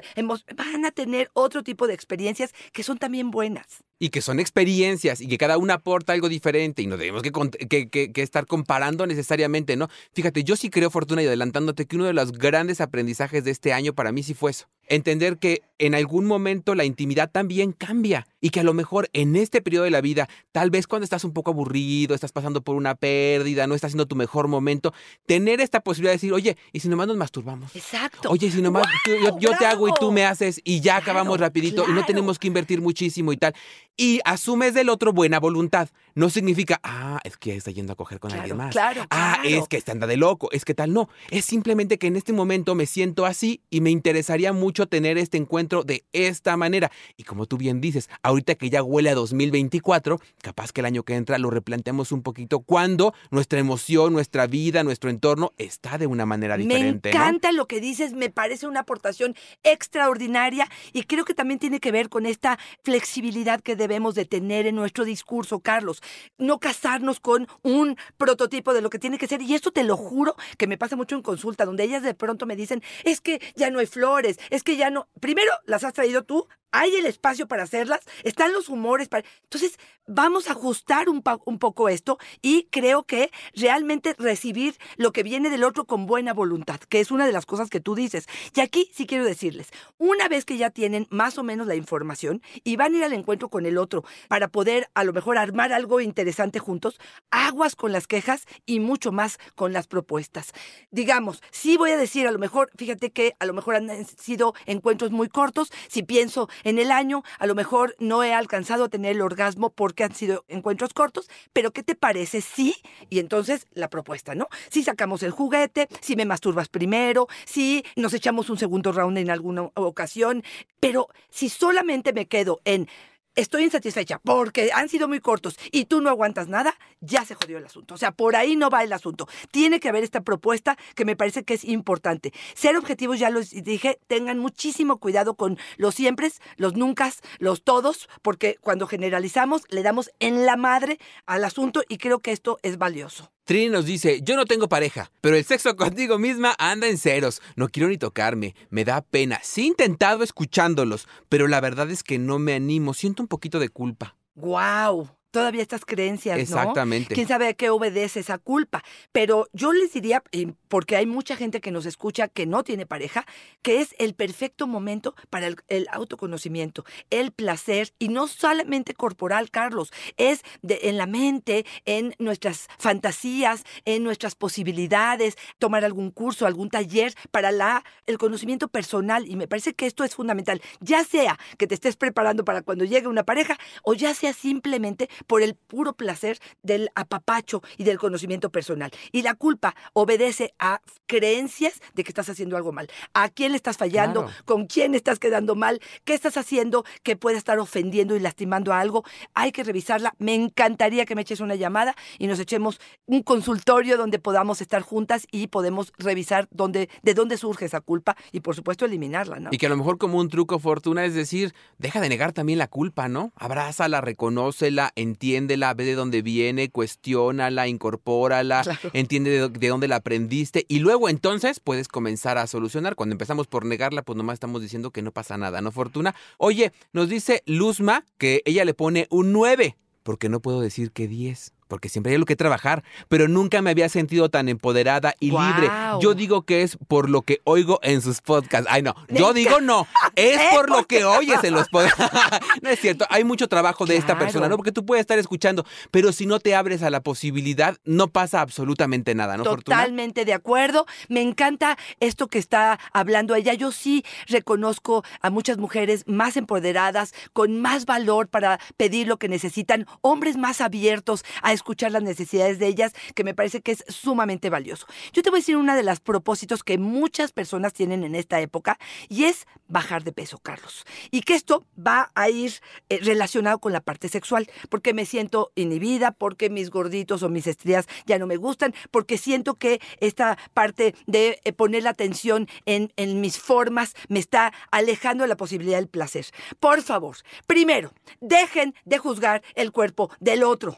van 0.55 0.85
a 0.85 0.91
tener 0.91 1.29
otro 1.33 1.61
tipo 1.63 1.85
de 1.87 1.93
experiencias 1.93 2.51
que 2.73 2.81
son 2.83 2.97
también 2.97 3.29
buenas. 3.29 3.83
Y 3.99 4.09
que 4.09 4.21
son 4.21 4.39
experiencias 4.39 5.21
y 5.21 5.27
que 5.27 5.37
cada 5.37 5.57
una 5.57 5.75
aporta 5.75 6.13
algo 6.13 6.27
diferente 6.27 6.81
y 6.81 6.87
no 6.87 6.97
debemos 6.97 7.21
que, 7.21 7.31
con- 7.31 7.51
que- 7.51 7.89
que- 7.89 8.11
que 8.11 8.21
estar 8.21 8.45
comparando 8.47 9.05
necesariamente, 9.05 9.75
¿no? 9.75 9.89
Fíjate, 10.13 10.43
yo 10.43 10.55
sí 10.55 10.69
creo, 10.69 10.89
Fortuna, 10.89 11.21
y 11.23 11.27
adelantándote, 11.27 11.85
que 11.85 11.95
uno 11.95 12.05
de 12.05 12.13
los 12.13 12.31
grandes 12.31 12.81
aprendizajes 12.81 13.43
de 13.43 13.51
este 13.51 13.73
año 13.73 13.93
para 13.93 14.11
mí 14.11 14.23
sí 14.23 14.33
fue 14.33 14.51
eso. 14.51 14.67
Entender 14.87 15.37
que 15.37 15.61
en 15.77 15.93
algún 15.95 16.25
momento 16.25 16.73
la 16.75 16.85
intimidad 16.85 17.29
también 17.31 17.71
cambia 17.73 18.27
y 18.39 18.49
que 18.51 18.59
a 18.61 18.63
lo 18.63 18.73
mejor 18.73 19.09
en 19.13 19.35
este 19.35 19.61
periodo 19.61 19.83
de 19.83 19.91
la 19.91 19.99
vida, 20.01 20.29
tal 20.51 20.69
vez 20.69 20.87
cuando 20.87 21.03
estás 21.03 21.23
un 21.23 21.33
poco 21.33 21.51
aburrido, 21.51 22.15
estás 22.15 22.31
pasando 22.31 22.61
por 22.61 22.75
una 22.75 22.95
pérdida, 22.95 23.67
no 23.67 23.75
estás 23.75 23.91
siendo 23.91 24.05
tu 24.05 24.15
mejor 24.15 24.47
momento, 24.47 24.93
tener 25.25 25.59
esta 25.61 25.81
posibilidad 25.81 26.11
de 26.11 26.15
decir, 26.17 26.33
oye, 26.33 26.55
¿y 26.71 26.79
si 26.79 26.87
nomás 26.87 27.07
nos 27.07 27.17
masturbamos? 27.17 27.75
Exacto. 27.75 28.29
Oye, 28.29 28.49
si 28.51 28.61
nomás 28.61 28.85
tú- 29.03 29.11
yo, 29.21 29.37
yo 29.39 29.57
te 29.57 29.65
hago 29.65 29.87
y 29.87 29.91
tú 29.99 30.11
me 30.11 30.25
haces 30.25 30.61
y 30.63 30.79
ya 30.79 30.97
acabamos 30.97 31.37
Claro, 31.37 31.47
rapidito 31.47 31.85
y 31.89 31.91
no 31.93 32.05
tenemos 32.05 32.39
que 32.39 32.47
invertir 32.47 32.81
muchísimo 32.81 33.33
y 33.33 33.37
tal. 33.37 33.53
Y 33.97 34.19
asumes 34.25 34.73
del 34.73 34.89
otro 34.89 35.13
buena 35.13 35.39
voluntad. 35.39 35.87
No 36.15 36.29
significa, 36.29 36.79
ah, 36.83 37.19
es 37.23 37.37
que 37.37 37.55
está 37.55 37.71
yendo 37.71 37.93
a 37.93 37.95
coger 37.95 38.19
con 38.19 38.31
alguien 38.31 38.55
Claro, 38.55 38.57
más. 38.57 38.71
claro, 38.71 39.01
Ah, 39.09 39.39
claro. 39.41 39.57
es 39.63 39.67
que 39.67 39.77
está 39.77 39.91
anda 39.91 40.07
de 40.07 40.17
loco, 40.17 40.49
es 40.51 40.63
que 40.65 40.73
tal 40.73 40.93
no. 40.93 41.09
Es 41.29 41.45
simplemente 41.45 41.97
que 41.97 42.07
en 42.07 42.15
este 42.15 42.31
momento 42.33 42.73
me 42.75 42.85
siento 42.85 43.25
así 43.25 43.61
y 43.69 43.81
me 43.81 43.89
interesaría 43.89 44.53
mucho 44.53 44.87
tener 44.87 45.17
este 45.17 45.37
encuentro 45.37 45.83
de 45.83 46.05
esta 46.13 46.55
manera. 46.57 46.91
Y 47.17 47.23
como 47.23 47.45
tú 47.45 47.57
bien 47.57 47.81
dices, 47.81 48.09
ahorita 48.23 48.55
que 48.55 48.69
ya 48.69 48.81
huele 48.83 49.09
a 49.09 49.15
2024, 49.15 50.19
capaz 50.41 50.71
que 50.71 50.81
el 50.81 50.85
año 50.85 51.03
que 51.03 51.15
entra 51.15 51.37
lo 51.37 51.49
replanteamos 51.49 52.11
un 52.11 52.21
poquito 52.21 52.59
cuando 52.61 53.13
nuestra 53.31 53.59
emoción, 53.59 54.13
nuestra 54.13 54.47
vida, 54.47 54.83
nuestro 54.83 55.09
entorno 55.09 55.51
está 55.57 55.97
de 55.97 56.07
una 56.07 56.25
manera 56.25 56.57
diferente. 56.57 57.09
Me 57.09 57.15
¿no? 57.15 57.21
encanta 57.21 57.51
lo 57.51 57.67
que 57.67 57.81
dices, 57.81 58.13
me 58.13 58.29
parece 58.29 58.67
una 58.67 58.81
aportación 58.81 59.35
extraordinaria 59.63 60.69
y 60.93 61.03
creo 61.03 61.25
que 61.25 61.33
también 61.33 61.59
tiene 61.59 61.79
que 61.79 61.91
ver 61.91 62.09
con 62.09 62.25
esta 62.25 62.57
flexibilidad 62.83 63.61
que 63.61 63.75
debemos 63.87 64.15
de 64.15 64.25
tener 64.25 64.65
en 64.65 64.75
nuestro 64.75 65.05
discurso, 65.05 65.59
Carlos. 65.59 66.01
No 66.37 66.59
casarnos 66.59 67.19
con 67.19 67.47
un 67.61 67.97
prototipo 68.17 68.73
de 68.73 68.81
lo 68.81 68.89
que 68.89 68.97
tiene 68.97 69.19
que 69.19 69.27
ser. 69.27 69.41
Y 69.41 69.53
esto 69.53 69.71
te 69.71 69.83
lo 69.83 69.95
juro 69.95 70.35
que 70.57 70.65
me 70.65 70.77
pasa 70.77 70.95
mucho 70.95 71.15
en 71.15 71.21
consulta, 71.21 71.65
donde 71.65 71.83
ellas 71.83 72.01
de 72.01 72.15
pronto 72.15 72.45
me 72.45 72.55
dicen, 72.55 72.81
es 73.03 73.21
que 73.21 73.39
ya 73.55 73.69
no 73.69 73.79
hay 73.79 73.85
flores, 73.85 74.39
es 74.49 74.63
que 74.63 74.75
ya 74.75 74.89
no... 74.89 75.07
Primero, 75.19 75.51
las 75.65 75.83
has 75.83 75.93
traído 75.93 76.23
tú, 76.23 76.47
hay 76.75 76.93
el 76.95 77.05
espacio 77.05 77.47
para 77.47 77.63
hacerlas, 77.63 78.01
están 78.23 78.51
los 78.51 78.67
humores 78.67 79.07
para... 79.07 79.25
Entonces, 79.43 79.79
vamos 80.07 80.49
a 80.49 80.51
ajustar 80.51 81.07
un, 81.07 81.23
un 81.45 81.57
poco 81.57 81.87
esto 81.87 82.17
y 82.41 82.67
creo 82.69 83.03
que 83.03 83.31
realmente 83.53 84.13
recibir 84.17 84.75
lo 84.97 85.13
que 85.13 85.23
viene 85.23 85.49
del 85.49 85.63
otro 85.63 85.85
con 85.85 86.05
buena 86.05 86.33
voluntad, 86.33 86.79
que 86.81 86.99
es 86.99 87.11
una 87.11 87.25
de 87.25 87.31
las 87.31 87.45
cosas 87.45 87.69
que 87.69 87.79
tú 87.79 87.95
dices. 87.95 88.27
Y 88.53 88.59
aquí 88.59 88.91
sí 88.93 89.07
quiero 89.07 89.23
decirles, 89.23 89.69
una 89.97 90.27
vez 90.27 90.43
que 90.43 90.57
ya 90.57 90.69
tienen 90.69 91.07
más 91.09 91.37
o 91.37 91.43
menos 91.43 91.65
la 91.65 91.75
información 91.75 92.41
y 92.65 92.75
van 92.75 92.93
a 92.93 92.97
ir 92.97 93.03
al 93.05 93.13
encuentro 93.13 93.47
con 93.47 93.65
el 93.65 93.77
otro 93.77 94.03
para 94.27 94.49
poder 94.49 94.89
a 94.95 95.05
lo 95.05 95.13
mejor 95.13 95.37
armar 95.37 95.71
algo 95.71 96.01
interesante 96.01 96.59
juntos, 96.59 96.99
aguas 97.31 97.77
con 97.77 97.93
las 97.93 98.05
quejas 98.05 98.45
y 98.65 98.81
mucho 98.81 99.13
más 99.13 99.39
con 99.55 99.71
las 99.71 99.87
propuestas. 99.87 100.51
Digamos, 100.91 101.41
sí 101.51 101.77
voy 101.77 101.91
a 101.91 101.97
decir, 101.97 102.27
a 102.27 102.31
lo 102.31 102.39
mejor, 102.39 102.69
fíjate 102.75 103.11
que 103.11 103.35
a 103.39 103.45
lo 103.45 103.53
mejor 103.53 103.75
han 103.75 104.05
sido 104.05 104.53
encuentros 104.65 105.11
muy 105.11 105.29
cortos, 105.29 105.71
si 105.87 106.03
pienso 106.03 106.49
en 106.65 106.79
el 106.79 106.91
año, 106.91 107.23
a 107.39 107.45
lo 107.45 107.55
mejor 107.55 107.95
no 107.99 108.23
he 108.23 108.33
alcanzado 108.33 108.85
a 108.85 108.89
tener 108.89 109.11
el 109.11 109.21
orgasmo 109.21 109.69
porque 109.69 110.03
han 110.03 110.13
sido 110.13 110.43
encuentros 110.49 110.93
cortos, 110.93 111.29
pero 111.53 111.71
¿qué 111.71 111.83
te 111.83 111.95
parece? 111.95 112.41
Sí, 112.41 112.75
y 113.09 113.19
entonces 113.19 113.67
la 113.73 113.89
propuesta, 113.89 114.35
¿no? 114.35 114.47
Si 114.69 114.83
sacamos 114.83 115.23
el 115.23 115.31
juguete, 115.31 115.87
si 116.01 116.15
me 116.15 116.25
masturbas 116.25 116.67
primero, 116.67 117.27
si 117.45 117.85
nos 117.95 118.13
echamos 118.13 118.49
un 118.49 118.57
segundo 118.57 118.91
round 118.91 119.17
en 119.19 119.29
alguna 119.29 119.69
ocasión, 119.75 120.43
pero 120.79 121.07
si 121.29 121.49
solamente 121.49 122.11
me 122.13 122.27
quedo 122.27 122.59
en 122.65 122.89
estoy 123.35 123.63
insatisfecha 123.63 124.19
porque 124.19 124.71
han 124.73 124.89
sido 124.89 125.07
muy 125.07 125.19
cortos 125.19 125.57
y 125.71 125.85
tú 125.85 126.01
no 126.01 126.09
aguantas 126.09 126.47
nada, 126.47 126.75
ya 127.01 127.25
se 127.25 127.35
jodió 127.35 127.57
el 127.57 127.65
asunto. 127.65 127.93
O 127.93 127.97
sea, 127.97 128.11
por 128.11 128.35
ahí 128.35 128.55
no 128.55 128.69
va 128.69 128.83
el 128.83 128.93
asunto. 128.93 129.27
Tiene 129.51 129.79
que 129.79 129.89
haber 129.89 130.03
esta 130.03 130.21
propuesta 130.21 130.77
que 130.95 131.05
me 131.05 131.15
parece 131.15 131.43
que 131.43 131.53
es 131.53 131.63
importante. 131.63 132.33
Ser 132.55 132.77
objetivos, 132.77 133.19
ya 133.19 133.29
los 133.29 133.51
dije, 133.51 133.99
tengan 134.07 134.39
muchísimo 134.39 134.97
cuidado 134.97 135.35
con 135.35 135.57
los 135.77 135.95
siempre, 135.95 136.31
los 136.57 136.75
nunca, 136.75 137.11
los 137.39 137.63
todos, 137.63 138.09
porque 138.21 138.57
cuando 138.61 138.87
generalizamos 138.87 139.63
le 139.69 139.83
damos 139.83 140.09
en 140.19 140.45
la 140.45 140.55
madre 140.55 140.99
al 141.25 141.43
asunto 141.43 141.83
y 141.87 141.97
creo 141.97 142.19
que 142.19 142.31
esto 142.31 142.57
es 142.63 142.77
valioso. 142.77 143.34
Trini 143.45 143.69
nos 143.69 143.85
dice, 143.85 144.21
yo 144.23 144.35
no 144.35 144.45
tengo 144.45 144.67
pareja, 144.67 145.11
pero 145.21 145.37
el 145.37 145.45
sexo 145.45 145.75
contigo 145.77 146.17
misma 146.17 146.55
anda 146.57 146.87
en 146.87 146.97
ceros. 146.97 147.43
No 147.55 147.69
quiero 147.69 147.89
ni 147.89 147.97
tocarme, 147.99 148.55
me 148.71 148.83
da 148.83 149.01
pena. 149.01 149.39
Sí 149.43 149.61
he 149.61 149.65
intentado 149.65 150.23
escuchándolos, 150.23 151.07
pero 151.29 151.47
la 151.47 151.61
verdad 151.61 151.91
es 151.91 152.01
que 152.01 152.17
no 152.17 152.39
me 152.39 152.55
animo, 152.55 152.95
siento 152.95 153.21
un 153.21 153.27
poquito 153.27 153.59
de 153.59 153.69
culpa. 153.69 154.15
¡Guau! 154.33 155.09
Todavía 155.35 155.61
estas 155.61 155.85
creencias, 155.85 156.37
¿no? 156.37 156.41
Exactamente. 156.43 157.13
¿Quién 157.13 157.27
sabe 157.27 157.47
a 157.47 157.53
qué 157.53 157.69
obedece 157.69 158.21
esa 158.21 158.37
culpa? 158.37 158.83
Pero 159.11 159.47
yo 159.53 159.73
les 159.73 159.91
diría, 159.93 160.23
porque 160.67 160.95
hay 160.95 161.05
mucha 161.05 161.35
gente 161.35 161.61
que 161.61 161.71
nos 161.71 161.85
escucha 161.85 162.27
que 162.27 162.45
no 162.45 162.63
tiene 162.63 162.85
pareja, 162.85 163.25
que 163.61 163.81
es 163.81 163.93
el 163.99 164.13
perfecto 164.15 164.65
momento 164.67 165.13
para 165.29 165.47
el, 165.47 165.57
el 165.67 165.87
autoconocimiento, 165.91 166.85
el 167.09 167.31
placer, 167.31 167.91
y 167.99 168.07
no 168.07 168.27
solamente 168.27 168.93
corporal, 168.93 169.51
Carlos, 169.51 169.91
es 170.17 170.41
de- 170.61 170.79
en 170.83 170.97
la 170.97 171.05
mente, 171.05 171.65
en 171.85 172.15
nuestras 172.19 172.67
fantasías, 172.79 173.63
en 173.85 174.03
nuestras 174.03 174.35
posibilidades, 174.35 175.35
tomar 175.59 175.83
algún 175.85 176.11
curso, 176.11 176.45
algún 176.47 176.69
taller 176.69 177.13
para 177.31 177.51
la, 177.51 177.83
el 178.07 178.17
conocimiento 178.17 178.67
personal. 178.69 179.27
Y 179.27 179.35
me 179.35 179.47
parece 179.47 179.73
que 179.73 179.85
esto 179.85 180.03
es 180.03 180.15
fundamental, 180.15 180.61
ya 180.79 181.03
sea 181.03 181.37
que 181.57 181.67
te 181.67 181.75
estés 181.75 181.95
preparando 181.97 182.45
para 182.45 182.61
cuando 182.61 182.85
llegue 182.85 183.07
una 183.07 183.23
pareja 183.23 183.57
o 183.83 183.93
ya 183.93 184.13
sea 184.13 184.33
simplemente 184.33 185.09
por 185.27 185.41
el 185.41 185.55
puro 185.55 185.93
placer 185.93 186.39
del 186.63 186.89
apapacho 186.95 187.61
y 187.77 187.83
del 187.83 187.97
conocimiento 187.97 188.49
personal. 188.49 188.91
Y 189.11 189.21
la 189.21 189.35
culpa 189.35 189.75
obedece 189.93 190.53
a 190.59 190.81
creencias 191.07 191.81
de 191.93 192.03
que 192.03 192.09
estás 192.09 192.29
haciendo 192.29 192.57
algo 192.57 192.71
mal. 192.71 192.89
¿A 193.13 193.29
quién 193.29 193.51
le 193.51 193.57
estás 193.57 193.77
fallando? 193.77 194.23
Claro. 194.23 194.37
¿Con 194.45 194.67
quién 194.67 194.95
estás 194.95 195.19
quedando 195.19 195.55
mal? 195.55 195.79
¿Qué 196.03 196.13
estás 196.13 196.37
haciendo 196.37 196.85
que 197.03 197.15
puede 197.15 197.37
estar 197.37 197.59
ofendiendo 197.59 198.15
y 198.15 198.19
lastimando 198.19 198.73
a 198.73 198.79
algo? 198.79 199.03
Hay 199.33 199.51
que 199.51 199.63
revisarla. 199.63 200.13
Me 200.17 200.35
encantaría 200.35 201.05
que 201.05 201.15
me 201.15 201.21
eches 201.21 201.39
una 201.39 201.55
llamada 201.55 201.95
y 202.17 202.27
nos 202.27 202.39
echemos 202.39 202.79
un 203.05 203.23
consultorio 203.23 203.97
donde 203.97 204.19
podamos 204.19 204.61
estar 204.61 204.81
juntas 204.81 205.27
y 205.31 205.47
podemos 205.47 205.93
revisar 205.97 206.47
dónde, 206.51 206.89
de 207.03 207.13
dónde 207.13 207.37
surge 207.37 207.65
esa 207.65 207.81
culpa 207.81 208.15
y 208.31 208.41
por 208.41 208.55
supuesto 208.55 208.85
eliminarla, 208.85 209.39
¿no? 209.39 209.49
Y 209.51 209.57
que 209.57 209.65
a 209.65 209.69
lo 209.69 209.77
mejor 209.77 209.97
como 209.97 210.19
un 210.19 210.29
truco 210.29 210.59
fortuna 210.59 211.05
es 211.05 211.13
decir, 211.13 211.53
deja 211.77 212.01
de 212.01 212.09
negar 212.09 212.33
también 212.33 212.59
la 212.59 212.67
culpa, 212.67 213.07
¿no? 213.07 213.31
Abrázala, 213.35 214.01
reconócela, 214.01 214.91
entiéndela, 215.05 215.73
ve 215.73 215.85
de 215.85 215.95
dónde 215.95 216.21
viene, 216.21 216.69
cuestiónala, 216.69 217.67
incorpórala, 217.67 218.63
Claro. 218.63 218.89
entiende 218.93 219.29
de, 219.31 219.49
de 219.49 219.67
dónde 219.67 219.87
la 219.87 219.97
aprendiste 219.97 220.65
y 220.67 220.79
luego 220.79 221.07
entonces 221.09 221.59
puedes 221.59 221.87
comenzar 221.87 222.37
a 222.37 222.47
solucionar. 222.47 222.95
Cuando 222.95 223.13
empezamos 223.13 223.47
por 223.47 223.65
negarla, 223.65 224.01
pues 224.01 224.17
nomás 224.17 224.33
estamos 224.35 224.61
diciendo 224.61 224.91
que 224.91 225.01
no 225.01 225.11
pasa 225.11 225.37
nada, 225.37 225.61
¿no, 225.61 225.71
Fortuna? 225.71 226.15
Oye, 226.37 226.71
nos 226.93 227.09
dice 227.09 227.43
Luzma 227.45 228.03
que 228.17 228.41
ella 228.45 228.65
le 228.65 228.73
pone 228.73 229.07
un 229.09 229.31
9, 229.31 229.77
porque 230.03 230.29
no 230.29 230.39
puedo 230.41 230.61
decir 230.61 230.91
que 230.91 231.07
10. 231.07 231.53
Porque 231.67 231.89
siempre 231.89 232.11
hay 232.11 232.19
lo 232.19 232.25
que 232.25 232.35
trabajar, 232.35 232.83
pero 233.09 233.27
nunca 233.27 233.61
me 233.61 233.71
había 233.71 233.89
sentido 233.89 234.29
tan 234.29 234.49
empoderada 234.49 235.15
y 235.19 235.31
libre. 235.31 235.69
Yo 235.99 236.13
digo 236.13 236.43
que 236.43 236.61
es 236.61 236.77
por 236.87 237.09
lo 237.09 237.23
que 237.23 237.41
oigo 237.43 237.79
en 237.81 238.01
sus 238.01 238.21
podcasts. 238.21 238.67
Ay, 238.69 238.83
no. 238.83 238.93
Yo 239.09 239.33
digo 239.33 239.61
no. 239.61 239.87
Es 240.15 240.39
¿Eh? 240.41 240.47
por 240.51 240.69
lo 240.69 240.75
¿Por 240.77 240.87
que 240.87 241.05
oyes 241.05 241.43
en 241.43 241.53
los 241.53 241.69
podcasts. 241.69 242.17
no 242.61 242.69
es 242.69 242.79
cierto. 242.79 243.05
Hay 243.09 243.23
mucho 243.23 243.47
trabajo 243.47 243.85
de 243.85 243.97
esta 243.97 244.17
persona, 244.17 244.47
¿no? 244.47 244.57
Porque 244.57 244.71
tú 244.71 244.85
puedes 244.85 245.01
estar 245.01 245.17
escuchando, 245.17 245.65
pero 245.91 246.11
si 246.11 246.25
no 246.25 246.39
te 246.39 246.55
abres 246.55 246.83
a 246.83 246.89
la 246.89 247.01
posibilidad, 247.01 247.77
no 247.83 248.09
pasa 248.09 248.41
absolutamente 248.41 249.15
nada, 249.15 249.37
¿no, 249.37 249.43
Fortuna? 249.43 249.77
Totalmente 249.77 250.25
de 250.25 250.33
acuerdo. 250.33 250.85
Me 251.09 251.21
encanta 251.21 251.77
esto 251.99 252.27
que 252.27 252.37
está 252.37 252.79
hablando 252.93 253.33
ella. 253.35 253.53
Yo 253.53 253.71
sí 253.71 254.03
reconozco 254.27 255.03
a 255.21 255.29
muchas 255.29 255.57
mujeres 255.57 256.03
más 256.07 256.37
empoderadas, 256.37 257.13
con 257.33 257.59
más 257.59 257.85
valor 257.85 258.27
para 258.27 258.59
pedir 258.77 259.07
lo 259.07 259.17
que 259.17 259.29
necesitan, 259.29 259.87
hombres 260.01 260.37
más 260.37 260.61
abiertos 260.61 261.23
a 261.41 261.54
escuchar 261.55 261.91
las 261.91 262.03
necesidades 262.03 262.59
de 262.59 262.67
ellas, 262.67 262.93
que 263.13 263.23
me 263.23 263.33
parece 263.33 263.61
que 263.61 263.71
es 263.71 263.83
sumamente 263.87 264.49
valioso. 264.49 264.85
Yo 265.13 265.23
te 265.23 265.29
voy 265.29 265.39
a 265.39 265.41
decir 265.41 265.57
una 265.57 265.75
de 265.75 265.83
las 265.83 265.99
propósitos 265.99 266.63
que 266.63 266.77
muchas 266.77 267.31
personas 267.31 267.73
tienen 267.73 268.03
en 268.03 268.15
esta 268.15 268.39
época 268.39 268.77
y 269.09 269.25
es 269.25 269.47
bajar 269.67 270.03
de 270.03 270.11
peso, 270.11 270.37
Carlos. 270.37 270.85
Y 271.11 271.21
que 271.21 271.35
esto 271.35 271.65
va 271.75 272.11
a 272.15 272.29
ir 272.29 272.53
eh, 272.89 272.99
relacionado 273.01 273.59
con 273.59 273.73
la 273.73 273.81
parte 273.81 274.09
sexual, 274.09 274.47
porque 274.69 274.93
me 274.93 275.05
siento 275.05 275.51
inhibida, 275.55 276.11
porque 276.11 276.49
mis 276.49 276.69
gorditos 276.69 277.23
o 277.23 277.29
mis 277.29 277.47
estrías 277.47 277.87
ya 278.05 278.19
no 278.19 278.27
me 278.27 278.37
gustan, 278.37 278.73
porque 278.91 279.17
siento 279.17 279.55
que 279.55 279.81
esta 279.99 280.37
parte 280.53 280.95
de 281.07 281.39
eh, 281.43 281.53
poner 281.53 281.83
la 281.83 281.91
atención 281.91 282.47
en, 282.65 282.93
en 282.95 283.21
mis 283.21 283.39
formas 283.39 283.95
me 284.07 284.19
está 284.19 284.53
alejando 284.71 285.23
de 285.23 285.29
la 285.29 285.37
posibilidad 285.37 285.77
del 285.77 285.87
placer. 285.87 286.25
Por 286.59 286.81
favor, 286.81 287.17
primero, 287.47 287.93
dejen 288.21 288.75
de 288.85 288.97
juzgar 288.97 289.41
el 289.55 289.71
cuerpo 289.71 290.09
del 290.19 290.43
otro. 290.43 290.77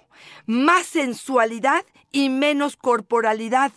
Más 0.68 0.86
sensualidad 0.86 1.86
y 2.12 2.28
menos 2.28 2.76
corporalidad. 2.76 3.72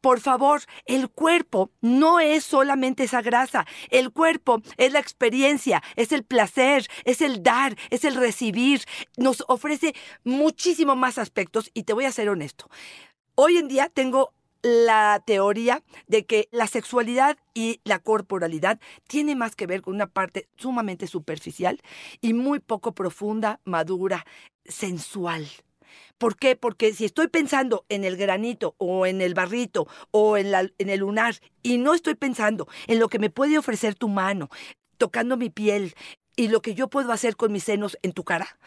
Por 0.00 0.20
favor, 0.20 0.62
el 0.86 1.10
cuerpo 1.10 1.72
no 1.80 2.20
es 2.20 2.44
solamente 2.44 3.02
esa 3.02 3.22
grasa. 3.22 3.66
El 3.90 4.12
cuerpo 4.12 4.62
es 4.76 4.92
la 4.92 5.00
experiencia, 5.00 5.82
es 5.96 6.12
el 6.12 6.22
placer, 6.22 6.86
es 7.04 7.22
el 7.22 7.42
dar, 7.42 7.76
es 7.90 8.04
el 8.04 8.14
recibir. 8.14 8.82
Nos 9.16 9.42
ofrece 9.48 9.96
muchísimo 10.22 10.94
más 10.94 11.18
aspectos 11.18 11.72
y 11.74 11.82
te 11.82 11.92
voy 11.92 12.04
a 12.04 12.12
ser 12.12 12.28
honesto. 12.28 12.70
Hoy 13.34 13.56
en 13.56 13.66
día 13.66 13.88
tengo 13.88 14.32
la 14.62 15.20
teoría 15.26 15.82
de 16.06 16.24
que 16.24 16.48
la 16.52 16.68
sexualidad 16.68 17.36
y 17.52 17.80
la 17.82 17.98
corporalidad 17.98 18.78
tiene 19.08 19.34
más 19.34 19.56
que 19.56 19.66
ver 19.66 19.82
con 19.82 19.96
una 19.96 20.06
parte 20.06 20.48
sumamente 20.56 21.08
superficial 21.08 21.82
y 22.20 22.32
muy 22.32 22.60
poco 22.60 22.94
profunda, 22.94 23.58
madura, 23.64 24.24
sensual. 24.64 25.48
¿Por 26.18 26.36
qué? 26.36 26.56
Porque 26.56 26.92
si 26.92 27.04
estoy 27.04 27.28
pensando 27.28 27.84
en 27.88 28.04
el 28.04 28.16
granito 28.16 28.74
o 28.78 29.06
en 29.06 29.20
el 29.20 29.34
barrito 29.34 29.86
o 30.10 30.36
en, 30.36 30.50
la- 30.50 30.68
en 30.78 30.90
el 30.90 31.00
lunar 31.00 31.36
y 31.62 31.78
no 31.78 31.94
estoy 31.94 32.14
pensando 32.16 32.68
en 32.88 32.98
lo 32.98 33.08
que 33.08 33.18
me 33.20 33.30
puede 33.30 33.56
ofrecer 33.56 33.94
tu 33.94 34.08
mano, 34.08 34.48
tocando 34.98 35.36
mi 35.36 35.48
piel 35.48 35.94
y 36.36 36.48
lo 36.48 36.60
que 36.60 36.74
yo 36.74 36.88
puedo 36.88 37.12
hacer 37.12 37.36
con 37.36 37.52
mis 37.52 37.64
senos 37.64 37.96
en 38.02 38.12
tu 38.12 38.24
cara, 38.24 38.58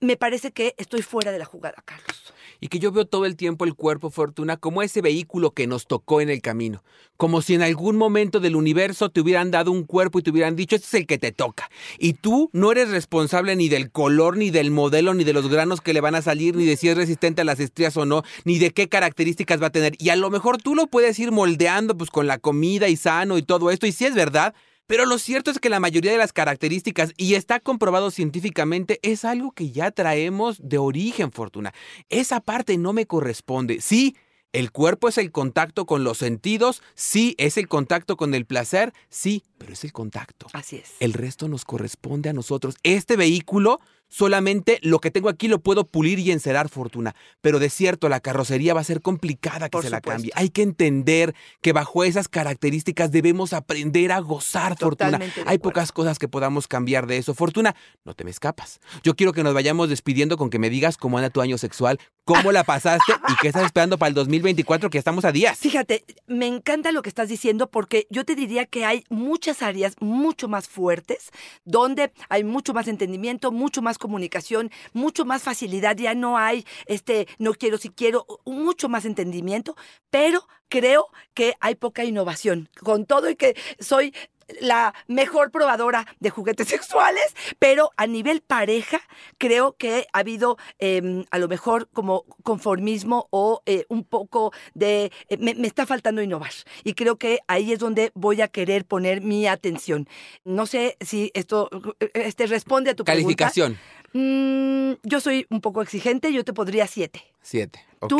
me 0.00 0.16
parece 0.16 0.52
que 0.52 0.74
estoy 0.78 1.02
fuera 1.02 1.32
de 1.32 1.38
la 1.38 1.44
jugada, 1.44 1.82
Carlos. 1.84 2.32
Y 2.62 2.68
que 2.68 2.78
yo 2.78 2.92
veo 2.92 3.04
todo 3.04 3.26
el 3.26 3.34
tiempo 3.34 3.64
el 3.64 3.74
cuerpo 3.74 4.08
Fortuna 4.08 4.56
como 4.56 4.84
ese 4.84 5.00
vehículo 5.00 5.50
que 5.50 5.66
nos 5.66 5.88
tocó 5.88 6.20
en 6.20 6.30
el 6.30 6.40
camino. 6.40 6.84
Como 7.16 7.42
si 7.42 7.54
en 7.54 7.62
algún 7.62 7.96
momento 7.96 8.38
del 8.38 8.54
universo 8.54 9.10
te 9.10 9.20
hubieran 9.20 9.50
dado 9.50 9.72
un 9.72 9.82
cuerpo 9.82 10.20
y 10.20 10.22
te 10.22 10.30
hubieran 10.30 10.54
dicho, 10.54 10.76
este 10.76 10.86
es 10.86 10.94
el 10.94 11.06
que 11.08 11.18
te 11.18 11.32
toca. 11.32 11.68
Y 11.98 12.12
tú 12.12 12.50
no 12.52 12.70
eres 12.70 12.90
responsable 12.90 13.56
ni 13.56 13.68
del 13.68 13.90
color, 13.90 14.36
ni 14.36 14.50
del 14.50 14.70
modelo, 14.70 15.12
ni 15.12 15.24
de 15.24 15.32
los 15.32 15.48
granos 15.48 15.80
que 15.80 15.92
le 15.92 16.00
van 16.00 16.14
a 16.14 16.22
salir, 16.22 16.54
ni 16.54 16.64
de 16.64 16.76
si 16.76 16.88
es 16.88 16.96
resistente 16.96 17.40
a 17.40 17.44
las 17.44 17.58
estrías 17.58 17.96
o 17.96 18.06
no, 18.06 18.22
ni 18.44 18.60
de 18.60 18.70
qué 18.70 18.88
características 18.88 19.60
va 19.60 19.66
a 19.66 19.70
tener. 19.70 19.96
Y 19.98 20.10
a 20.10 20.16
lo 20.16 20.30
mejor 20.30 20.62
tú 20.62 20.76
lo 20.76 20.86
puedes 20.86 21.18
ir 21.18 21.32
moldeando 21.32 21.96
pues 21.96 22.10
con 22.10 22.28
la 22.28 22.38
comida 22.38 22.86
y 22.88 22.94
sano 22.94 23.38
y 23.38 23.42
todo 23.42 23.72
esto. 23.72 23.88
Y 23.88 23.92
si 23.92 24.04
es 24.04 24.14
verdad, 24.14 24.54
pero 24.86 25.06
lo 25.06 25.18
cierto 25.18 25.50
es 25.50 25.58
que 25.58 25.70
la 25.70 25.80
mayoría 25.80 26.12
de 26.12 26.18
las 26.18 26.32
características, 26.32 27.12
y 27.16 27.34
está 27.34 27.60
comprobado 27.60 28.10
científicamente, 28.10 28.98
es 29.02 29.24
algo 29.24 29.52
que 29.52 29.70
ya 29.70 29.90
traemos 29.90 30.58
de 30.62 30.78
origen, 30.78 31.32
Fortuna. 31.32 31.72
Esa 32.08 32.40
parte 32.40 32.76
no 32.78 32.92
me 32.92 33.06
corresponde. 33.06 33.80
Sí, 33.80 34.16
el 34.52 34.70
cuerpo 34.70 35.08
es 35.08 35.16
el 35.16 35.32
contacto 35.32 35.86
con 35.86 36.04
los 36.04 36.18
sentidos, 36.18 36.82
sí, 36.94 37.34
es 37.38 37.56
el 37.56 37.68
contacto 37.68 38.18
con 38.18 38.34
el 38.34 38.44
placer, 38.44 38.92
sí, 39.08 39.44
pero 39.56 39.72
es 39.72 39.82
el 39.84 39.92
contacto. 39.92 40.46
Así 40.52 40.76
es. 40.76 40.92
El 41.00 41.14
resto 41.14 41.48
nos 41.48 41.64
corresponde 41.64 42.28
a 42.28 42.34
nosotros. 42.34 42.76
Este 42.82 43.16
vehículo, 43.16 43.80
solamente 44.12 44.78
lo 44.82 45.00
que 45.00 45.10
tengo 45.10 45.30
aquí 45.30 45.48
lo 45.48 45.60
puedo 45.60 45.84
pulir 45.84 46.18
y 46.18 46.30
encerar, 46.30 46.68
Fortuna. 46.68 47.16
Pero 47.40 47.58
de 47.58 47.70
cierto, 47.70 48.08
la 48.08 48.20
carrocería 48.20 48.74
va 48.74 48.80
a 48.80 48.84
ser 48.84 49.00
complicada 49.00 49.68
que 49.68 49.72
Por 49.72 49.84
se 49.84 49.90
la 49.90 50.00
cambie. 50.00 50.30
Hay 50.34 50.50
que 50.50 50.62
entender 50.62 51.34
que 51.62 51.72
bajo 51.72 52.04
esas 52.04 52.28
características 52.28 53.10
debemos 53.10 53.54
aprender 53.54 54.12
a 54.12 54.20
gozar, 54.20 54.76
Fortuna. 54.78 55.12
Totalmente 55.12 55.40
Hay 55.40 55.56
acuerdo. 55.56 55.62
pocas 55.62 55.92
cosas 55.92 56.18
que 56.18 56.28
podamos 56.28 56.68
cambiar 56.68 57.06
de 57.06 57.16
eso. 57.16 57.34
Fortuna, 57.34 57.74
no 58.04 58.14
te 58.14 58.24
me 58.24 58.30
escapas. 58.30 58.80
Yo 59.02 59.16
quiero 59.16 59.32
que 59.32 59.42
nos 59.42 59.54
vayamos 59.54 59.88
despidiendo 59.88 60.36
con 60.36 60.50
que 60.50 60.58
me 60.58 60.68
digas 60.68 60.98
cómo 60.98 61.16
anda 61.16 61.30
tu 61.30 61.40
año 61.40 61.56
sexual, 61.56 61.98
cómo 62.24 62.52
la 62.52 62.64
pasaste 62.64 63.12
y 63.28 63.36
qué 63.40 63.48
estás 63.48 63.64
esperando 63.64 63.96
para 63.96 64.08
el 64.08 64.14
2024, 64.14 64.90
que 64.90 64.98
estamos 64.98 65.24
a 65.24 65.32
días. 65.32 65.58
Fíjate, 65.58 66.04
me 66.26 66.46
encanta 66.46 66.92
lo 66.92 67.02
que 67.02 67.08
estás 67.08 67.28
diciendo 67.28 67.70
porque 67.70 68.06
yo 68.10 68.24
te 68.24 68.34
diría 68.34 68.66
que 68.66 68.84
hay 68.84 69.04
muchas 69.08 69.62
áreas 69.62 69.94
mucho 70.00 70.48
más 70.48 70.68
fuertes 70.68 71.30
donde 71.64 72.12
hay 72.28 72.44
mucho 72.44 72.74
más 72.74 72.88
entendimiento, 72.88 73.52
mucho 73.52 73.80
más 73.80 73.98
comunicación, 74.02 74.70
mucho 74.92 75.24
más 75.24 75.42
facilidad. 75.42 75.96
Ya 75.96 76.14
no 76.14 76.36
hay 76.36 76.66
este 76.86 77.28
no 77.38 77.54
quiero 77.54 77.78
si 77.78 77.88
quiero, 77.88 78.26
mucho 78.44 78.88
más 78.88 79.04
entendimiento, 79.04 79.76
pero 80.10 80.46
creo 80.68 81.06
que 81.34 81.54
hay 81.60 81.76
poca 81.76 82.04
innovación. 82.04 82.68
Con 82.82 83.06
todo 83.06 83.30
y 83.30 83.36
que 83.36 83.54
soy 83.78 84.12
la 84.60 84.94
mejor 85.08 85.50
probadora 85.50 86.06
de 86.20 86.30
juguetes 86.30 86.68
sexuales, 86.76 87.34
pero 87.58 87.90
a 87.96 88.06
nivel 88.06 88.40
pareja 88.40 89.00
creo 89.38 89.76
que 89.76 90.06
ha 90.12 90.18
habido 90.20 90.56
eh, 90.78 91.24
a 91.30 91.38
lo 91.38 91.48
mejor 91.48 91.88
como 91.92 92.24
conformismo 92.42 93.28
o 93.30 93.62
eh, 93.66 93.84
un 93.88 94.04
poco 94.04 94.52
de... 94.74 95.10
eh, 95.28 95.36
me, 95.38 95.54
me 95.54 95.66
está 95.66 95.86
faltando 95.86 96.22
innovar 96.22 96.52
y 96.84 96.94
creo 96.94 97.16
que 97.16 97.40
ahí 97.46 97.72
es 97.72 97.78
donde 97.78 98.10
voy 98.14 98.40
a 98.40 98.48
querer 98.48 98.84
poner 98.84 99.20
mi 99.20 99.46
atención. 99.46 100.08
No 100.44 100.66
sé 100.66 100.96
si 101.00 101.30
esto 101.34 101.68
eh, 102.00 102.10
este, 102.14 102.46
responde 102.46 102.90
a 102.90 102.94
tu 102.94 103.04
Calificación, 103.04 103.78
pregunta. 104.12 104.98
Mm, 105.02 105.08
yo 105.08 105.20
soy 105.20 105.46
un 105.50 105.60
poco 105.60 105.82
exigente, 105.82 106.32
yo 106.32 106.44
te 106.44 106.52
podría 106.52 106.86
siete. 106.86 107.22
siete. 107.40 107.84
¿Tú? 108.08 108.18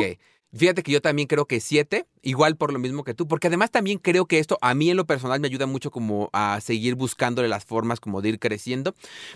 Fíjate 0.55 0.83
que 0.83 0.93
yo 0.93 1.01
también 1.01 1.29
creo 1.29 1.47
que 1.47 1.61
siete, 1.61 2.07
igual 2.21 2.57
por 2.57 2.75
lo 2.75 2.79
mismo 2.79 3.05
que 3.05 3.15
tú, 3.15 3.27
porque 3.27 3.47
además 3.47 3.71
también 3.71 3.99
creo 3.99 4.27
que 4.27 4.39
esto 4.39 4.59
a 4.61 4.75
mí 4.75 4.91
en 4.91 4.99
lo 4.99 5.07
personal 5.07 5.41
me 5.41 5.47
ayuda 5.47 5.65
mucho 5.65 5.91
como 5.91 6.29
a 6.35 6.61
seguir 6.61 6.95
buscándole 6.95 7.49
las 7.49 7.65
formas 7.65 8.01
como 8.01 8.21
de 8.21 8.31
ir 8.31 8.39
creciendo, 8.39 8.95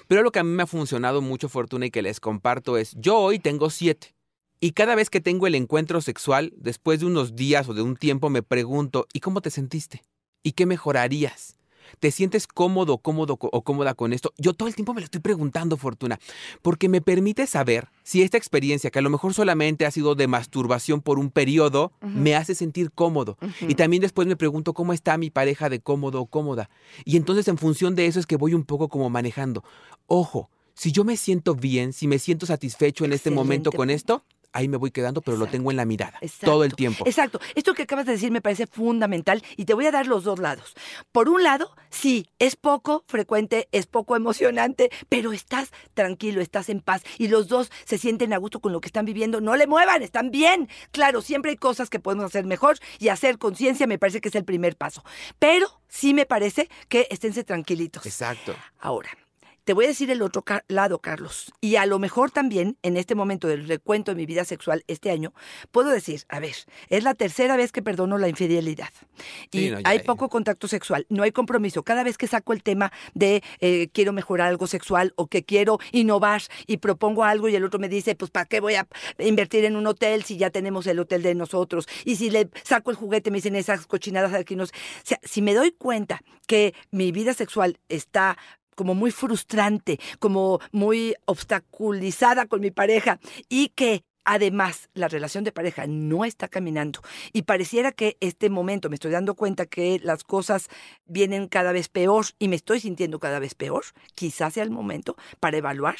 pero 0.08 0.22
lo 0.22 0.30
que 0.30 0.40
a 0.40 0.44
mí 0.44 0.50
me 0.50 0.64
ha 0.64 0.66
funcionado 0.66 1.22
mucho, 1.22 1.48
Fortuna, 1.48 1.86
y 1.86 1.90
que 1.90 2.02
les 2.02 2.20
comparto 2.20 2.76
es, 2.76 2.94
yo 2.98 3.16
hoy 3.16 3.38
tengo 3.38 3.70
siete. 3.70 4.14
Y 4.60 4.72
cada 4.72 4.94
vez 4.94 5.08
que 5.08 5.20
tengo 5.20 5.46
el 5.46 5.54
encuentro 5.54 6.02
sexual, 6.02 6.52
después 6.56 7.00
de 7.00 7.06
unos 7.06 7.34
días 7.34 7.66
o 7.68 7.74
de 7.74 7.82
un 7.82 7.96
tiempo, 7.96 8.28
me 8.28 8.42
pregunto, 8.42 9.06
¿y 9.12 9.20
cómo 9.20 9.40
te 9.40 9.50
sentiste? 9.50 10.02
¿Y 10.42 10.52
qué 10.52 10.66
mejorarías? 10.66 11.56
¿Te 12.00 12.10
sientes 12.10 12.46
cómodo, 12.46 12.98
cómodo 12.98 13.38
o 13.40 13.62
cómoda 13.62 13.94
con 13.94 14.12
esto? 14.12 14.32
Yo 14.38 14.54
todo 14.54 14.68
el 14.68 14.74
tiempo 14.74 14.94
me 14.94 15.00
lo 15.00 15.04
estoy 15.04 15.20
preguntando, 15.20 15.76
Fortuna, 15.76 16.18
porque 16.62 16.88
me 16.88 17.00
permite 17.00 17.46
saber 17.46 17.88
si 18.02 18.22
esta 18.22 18.36
experiencia, 18.36 18.90
que 18.90 18.98
a 18.98 19.02
lo 19.02 19.10
mejor 19.10 19.34
solamente 19.34 19.86
ha 19.86 19.90
sido 19.90 20.14
de 20.14 20.26
masturbación 20.26 21.00
por 21.00 21.18
un 21.18 21.30
periodo, 21.30 21.92
me 22.00 22.34
hace 22.34 22.54
sentir 22.54 22.90
cómodo. 22.92 23.38
Y 23.68 23.74
también 23.74 24.00
después 24.02 24.26
me 24.28 24.36
pregunto 24.36 24.74
cómo 24.74 24.92
está 24.92 25.16
mi 25.18 25.30
pareja 25.30 25.68
de 25.68 25.80
cómodo 25.80 26.20
o 26.20 26.26
cómoda. 26.26 26.70
Y 27.04 27.16
entonces 27.16 27.48
en 27.48 27.58
función 27.58 27.94
de 27.94 28.06
eso 28.06 28.20
es 28.20 28.26
que 28.26 28.36
voy 28.36 28.54
un 28.54 28.64
poco 28.64 28.88
como 28.88 29.10
manejando. 29.10 29.64
Ojo, 30.06 30.50
Si 30.78 30.92
yo 30.92 31.04
me 31.04 31.16
siento 31.16 31.54
bien, 31.54 31.94
si 31.94 32.06
me 32.06 32.18
siento 32.18 32.44
satisfecho 32.44 33.06
en 33.06 33.14
este 33.14 33.30
momento 33.30 33.72
con 33.72 33.88
esto, 33.88 34.24
ahí 34.56 34.68
me 34.68 34.76
voy 34.76 34.90
quedando, 34.90 35.20
pero 35.20 35.36
lo 35.36 35.46
tengo 35.46 35.70
en 35.70 35.76
la 35.76 35.84
mirada 35.84 36.18
Exacto. 36.20 36.46
todo 36.46 36.64
el 36.64 36.74
tiempo. 36.74 37.04
Exacto. 37.06 37.40
Esto 37.54 37.74
que 37.74 37.82
acabas 37.82 38.06
de 38.06 38.12
decir 38.12 38.30
me 38.30 38.40
parece 38.40 38.66
fundamental 38.66 39.42
y 39.56 39.66
te 39.66 39.74
voy 39.74 39.86
a 39.86 39.90
dar 39.90 40.06
los 40.06 40.24
dos 40.24 40.38
lados. 40.38 40.74
Por 41.12 41.28
un 41.28 41.42
lado, 41.42 41.74
sí, 41.90 42.26
es 42.38 42.56
poco 42.56 43.04
frecuente, 43.06 43.68
es 43.72 43.86
poco 43.86 44.16
emocionante, 44.16 44.90
pero 45.08 45.32
estás 45.32 45.70
tranquilo, 45.94 46.40
estás 46.40 46.68
en 46.68 46.80
paz 46.80 47.02
y 47.18 47.28
los 47.28 47.48
dos 47.48 47.70
se 47.84 47.98
sienten 47.98 48.32
a 48.32 48.38
gusto 48.38 48.60
con 48.60 48.72
lo 48.72 48.80
que 48.80 48.88
están 48.88 49.04
viviendo. 49.04 49.40
No 49.40 49.56
le 49.56 49.66
muevan, 49.66 50.02
están 50.02 50.30
bien. 50.30 50.68
Claro, 50.90 51.20
siempre 51.20 51.50
hay 51.50 51.56
cosas 51.56 51.90
que 51.90 52.00
podemos 52.00 52.24
hacer 52.24 52.46
mejor 52.46 52.78
y 52.98 53.08
hacer 53.08 53.38
conciencia 53.38 53.86
me 53.86 53.98
parece 53.98 54.20
que 54.20 54.28
es 54.28 54.34
el 54.34 54.44
primer 54.44 54.76
paso. 54.76 55.04
Pero 55.38 55.80
sí 55.88 56.14
me 56.14 56.26
parece 56.26 56.68
que 56.88 57.06
esténse 57.10 57.44
tranquilitos. 57.44 58.06
Exacto. 58.06 58.54
Ahora, 58.78 59.10
te 59.66 59.72
voy 59.72 59.84
a 59.86 59.88
decir 59.88 60.12
el 60.12 60.22
otro 60.22 60.44
lado, 60.68 61.00
Carlos. 61.00 61.52
Y 61.60 61.74
a 61.74 61.86
lo 61.86 61.98
mejor 61.98 62.30
también, 62.30 62.78
en 62.82 62.96
este 62.96 63.16
momento 63.16 63.48
del 63.48 63.66
recuento 63.66 64.12
de 64.12 64.14
mi 64.16 64.24
vida 64.24 64.44
sexual 64.44 64.84
este 64.86 65.10
año, 65.10 65.34
puedo 65.72 65.90
decir, 65.90 66.22
a 66.28 66.38
ver, 66.38 66.54
es 66.88 67.02
la 67.02 67.14
tercera 67.14 67.56
vez 67.56 67.72
que 67.72 67.82
perdono 67.82 68.16
la 68.16 68.28
infidelidad. 68.28 68.90
Y 69.50 69.70
no, 69.70 69.80
ya- 69.80 69.88
hay 69.88 69.98
poco 70.06 70.28
contacto 70.28 70.68
sexual, 70.68 71.04
no 71.08 71.24
hay 71.24 71.32
compromiso. 71.32 71.82
Cada 71.82 72.04
vez 72.04 72.16
que 72.16 72.28
saco 72.28 72.52
el 72.52 72.62
tema 72.62 72.92
de 73.14 73.42
eh, 73.58 73.88
quiero 73.92 74.12
mejorar 74.12 74.46
algo 74.46 74.68
sexual 74.68 75.12
o 75.16 75.26
que 75.26 75.44
quiero 75.44 75.80
innovar 75.90 76.42
y 76.68 76.76
propongo 76.76 77.24
algo 77.24 77.48
y 77.48 77.56
el 77.56 77.64
otro 77.64 77.80
me 77.80 77.88
dice, 77.88 78.14
pues 78.14 78.30
¿para 78.30 78.46
qué 78.46 78.60
voy 78.60 78.76
a 78.76 78.86
invertir 79.18 79.64
en 79.64 79.74
un 79.74 79.88
hotel 79.88 80.22
si 80.22 80.36
ya 80.36 80.50
tenemos 80.50 80.86
el 80.86 81.00
hotel 81.00 81.22
de 81.24 81.34
nosotros? 81.34 81.88
Y 82.04 82.14
si 82.14 82.30
le 82.30 82.48
saco 82.62 82.92
el 82.92 82.96
juguete 82.96 83.32
me 83.32 83.38
dicen 83.38 83.56
esas 83.56 83.88
cochinadas 83.88 84.32
aquí 84.32 84.54
nos... 84.54 84.70
O 84.70 84.72
sea, 85.02 85.18
si 85.24 85.42
me 85.42 85.54
doy 85.54 85.72
cuenta 85.72 86.22
que 86.46 86.72
mi 86.92 87.10
vida 87.10 87.34
sexual 87.34 87.80
está 87.88 88.38
como 88.76 88.94
muy 88.94 89.10
frustrante, 89.10 89.98
como 90.20 90.60
muy 90.70 91.16
obstaculizada 91.24 92.46
con 92.46 92.60
mi 92.60 92.70
pareja 92.70 93.18
y 93.48 93.70
que 93.70 94.04
además 94.24 94.90
la 94.94 95.08
relación 95.08 95.44
de 95.44 95.52
pareja 95.52 95.86
no 95.86 96.24
está 96.24 96.48
caminando 96.48 97.00
y 97.32 97.42
pareciera 97.42 97.92
que 97.92 98.16
este 98.20 98.50
momento 98.50 98.88
me 98.88 98.94
estoy 98.94 99.12
dando 99.12 99.34
cuenta 99.34 99.66
que 99.66 100.00
las 100.02 100.24
cosas 100.24 100.68
vienen 101.06 101.48
cada 101.48 101.72
vez 101.72 101.88
peor 101.88 102.26
y 102.38 102.48
me 102.48 102.56
estoy 102.56 102.80
sintiendo 102.80 103.18
cada 103.18 103.38
vez 103.38 103.54
peor, 103.54 103.84
quizás 104.14 104.54
sea 104.54 104.64
el 104.64 104.70
momento 104.70 105.16
para 105.40 105.56
evaluar 105.56 105.96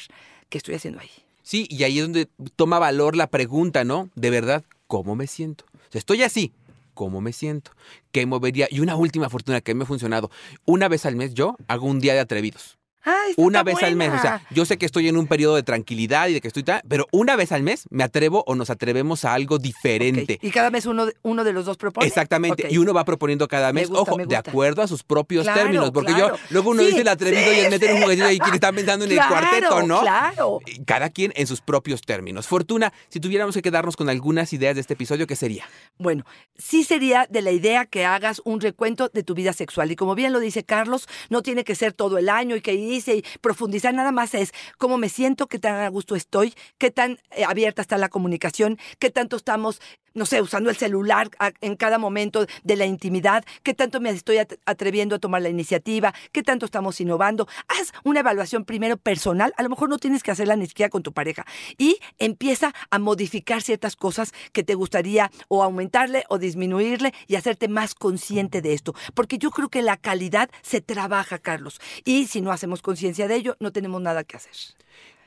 qué 0.49 0.59
estoy 0.59 0.75
haciendo 0.75 0.99
ahí. 0.99 1.09
Sí, 1.41 1.65
y 1.69 1.83
ahí 1.83 1.99
es 1.99 2.03
donde 2.03 2.27
toma 2.57 2.77
valor 2.77 3.15
la 3.15 3.27
pregunta, 3.27 3.85
¿no? 3.85 4.09
De 4.15 4.29
verdad, 4.29 4.65
¿cómo 4.87 5.15
me 5.15 5.27
siento? 5.27 5.63
Estoy 5.93 6.23
así. 6.23 6.51
¿Cómo 6.97 7.21
me 7.21 7.31
siento? 7.31 7.73
¿Qué 8.11 8.25
movería? 8.25 8.67
Y 8.71 8.79
una 8.79 8.95
última 8.95 9.29
fortuna 9.29 9.61
que 9.61 9.75
me 9.75 9.83
ha 9.83 9.85
funcionado. 9.85 10.31
Una 10.65 10.87
vez 10.87 11.05
al 11.05 11.15
mes 11.15 11.35
yo 11.35 11.55
hago 11.67 11.85
un 11.85 11.99
día 11.99 12.15
de 12.15 12.21
atrevidos. 12.21 12.79
Ah, 13.05 13.15
Una 13.37 13.59
está 13.59 13.63
vez 13.71 13.83
al 13.83 13.95
mes. 13.95 14.11
O 14.13 14.19
sea, 14.19 14.41
yo 14.49 14.65
sé 14.65 14.77
que 14.77 14.85
estoy 14.85 15.07
en 15.07 15.15
un 15.17 15.27
periodo 15.27 15.55
de 15.55 15.63
tranquilidad 15.63 16.27
y 16.27 16.33
de 16.33 16.41
que 16.41 16.47
estoy 16.49 16.63
tan. 16.63 16.81
Pero 16.89 17.07
una 17.11 17.35
vez 17.37 17.51
al 17.53 17.63
mes 17.63 17.85
me 17.89 18.03
atrevo 18.03 18.43
o 18.47 18.55
nos 18.55 18.69
atrevemos 18.69 19.23
a 19.23 19.33
algo 19.33 19.59
diferente. 19.59 20.39
Y 20.41 20.51
cada 20.51 20.69
vez 20.69 20.85
uno, 20.85 21.05
de- 21.05 21.15
uno 21.21 21.43
de 21.45 21.53
los 21.53 21.65
dos 21.65 21.77
propone. 21.77 22.05
Exactamente. 22.07 22.67
Y 22.69 22.77
uno 22.79 22.93
va 22.93 23.05
proponiendo 23.05 23.47
cada 23.47 23.71
Me 23.71 23.81
mes, 23.81 23.89
gusta, 23.89 24.01
ojo, 24.01 24.17
me 24.17 24.25
de 24.25 24.35
acuerdo 24.35 24.81
a 24.81 24.87
sus 24.87 25.03
propios 25.03 25.43
Claro, 25.43 25.61
términos. 25.61 25.91
Porque 25.91 26.13
claro. 26.13 26.35
yo, 26.35 26.41
luego 26.49 26.71
uno 26.71 26.81
Sí, 26.81 26.87
dice 26.87 27.01
el 27.01 27.07
atrevido 27.07 27.43
sí, 27.51 27.57
y 27.57 27.59
el 27.61 27.69
mete 27.71 27.89
en 27.89 27.95
un 27.97 28.01
juguetito 28.03 28.31
y 28.31 28.39
que 28.39 28.49
le 28.49 28.55
están 28.55 28.75
pensando 28.75 29.05
en 29.05 29.11
el 29.11 29.17
cuarteto, 29.25 29.83
¿no? 29.83 30.01
Claro. 30.01 30.59
Cada 30.85 31.09
quien 31.09 31.31
en 31.35 31.47
sus 31.47 31.61
propios 31.61 32.01
términos. 32.01 32.47
Fortuna, 32.47 32.91
si 33.09 33.19
tuviéramos 33.21 33.55
que 33.55 33.61
quedarnos 33.61 33.95
con 33.95 34.09
algunas 34.09 34.51
ideas 34.53 34.75
de 34.75 34.81
este 34.81 34.95
episodio, 34.95 35.27
¿qué 35.27 35.35
sería? 35.37 35.65
Bueno, 35.97 36.25
sí 36.57 36.83
sería 36.83 37.25
de 37.29 37.41
la 37.41 37.51
idea 37.51 37.85
que 37.85 38.05
hagas 38.05 38.41
un 38.43 38.59
recuento 38.59 39.09
de 39.13 39.23
tu 39.23 39.33
vida 39.33 39.53
sexual. 39.53 39.91
Y 39.91 39.95
como 39.95 40.13
bien 40.15 40.33
lo 40.33 40.39
dice 40.39 40.63
Carlos, 40.63 41.07
no 41.29 41.41
tiene 41.41 41.63
que 41.63 41.75
ser 41.75 41.93
todo 41.93 42.17
el 42.17 42.27
año 42.29 42.55
y 42.55 42.61
que 42.61 42.73
y 42.87 43.23
profundizar, 43.41 43.93
nada 43.93 44.11
más 44.11 44.33
es 44.33 44.51
cómo 44.77 44.97
me 44.97 45.09
siento, 45.09 45.47
qué 45.47 45.59
tan 45.59 45.75
a 45.75 45.89
gusto 45.89 46.15
estoy, 46.15 46.53
qué 46.77 46.91
tan 46.91 47.19
eh, 47.31 47.43
abierta 47.45 47.81
está 47.81 47.97
la 47.97 48.09
comunicación, 48.09 48.77
qué 48.99 49.09
tanto 49.09 49.35
estamos, 49.37 49.81
no 50.17 50.25
sé, 50.25 50.41
usando 50.41 50.69
el 50.69 50.75
celular 50.75 51.29
en 51.61 51.75
cada 51.75 51.97
momento 51.99 52.45
de 52.63 52.75
la 52.75 52.85
intimidad, 52.85 53.45
qué 53.63 53.73
tanto 53.73 54.01
me 54.01 54.09
estoy 54.09 54.39
at- 54.39 54.57
atreviendo 54.65 55.15
a 55.15 55.19
tomar 55.19 55.41
la 55.43 55.49
iniciativa, 55.49 56.13
qué 56.31 56.41
tanto 56.43 56.65
estamos 56.65 56.99
innovando. 56.99 57.47
Haz 57.67 57.93
una 58.03 58.21
evaluación 58.21 58.65
primero 58.65 58.97
personal, 58.97 59.53
a 59.57 59.63
lo 59.63 59.69
mejor 59.69 59.89
no 59.89 59.99
tienes 59.99 60.23
que 60.23 60.31
hacerla 60.31 60.55
ni 60.55 60.65
siquiera 60.65 60.89
con 60.89 61.03
tu 61.03 61.13
pareja, 61.13 61.45
y 61.77 61.99
empieza 62.17 62.73
a 62.89 62.99
modificar 62.99 63.61
ciertas 63.61 63.95
cosas 63.95 64.33
que 64.51 64.63
te 64.63 64.73
gustaría 64.73 65.31
o 65.47 65.63
aumentarle 65.63 66.25
o 66.29 66.39
disminuirle 66.39 67.13
y 67.27 67.35
hacerte 67.35 67.67
más 67.67 67.93
consciente 67.93 68.61
de 68.61 68.73
esto. 68.73 68.95
Porque 69.13 69.37
yo 69.37 69.51
creo 69.51 69.69
que 69.69 69.83
la 69.83 69.97
calidad 69.97 70.49
se 70.63 70.81
trabaja, 70.81 71.37
Carlos, 71.37 71.79
y 72.03 72.25
si 72.25 72.41
no 72.41 72.51
hacemos 72.51 72.81
conciencia 72.81 73.27
de 73.27 73.35
ello, 73.35 73.55
no 73.59 73.71
tenemos 73.71 74.01
nada 74.01 74.23
que 74.23 74.37
hacer. 74.37 74.53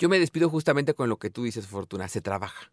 Yo 0.01 0.09
me 0.09 0.19
despido 0.19 0.49
justamente 0.49 0.95
con 0.95 1.09
lo 1.09 1.19
que 1.19 1.31
tú 1.31 1.45
dices, 1.45 1.67
Fortuna, 1.69 2.09
se 2.09 2.21
trabaja. 2.21 2.71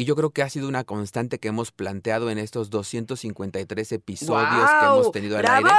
Y 0.00 0.06
yo 0.06 0.16
creo 0.16 0.30
que 0.30 0.40
ha 0.40 0.48
sido 0.48 0.66
una 0.66 0.82
constante 0.84 1.38
que 1.38 1.48
hemos 1.48 1.72
planteado 1.72 2.30
en 2.30 2.38
estos 2.38 2.70
253 2.70 3.92
episodios 3.92 4.70
que 4.80 4.86
hemos 4.86 5.12
tenido 5.12 5.36
al 5.36 5.42
¡Bravo! 5.42 5.56
aire. 5.68 5.70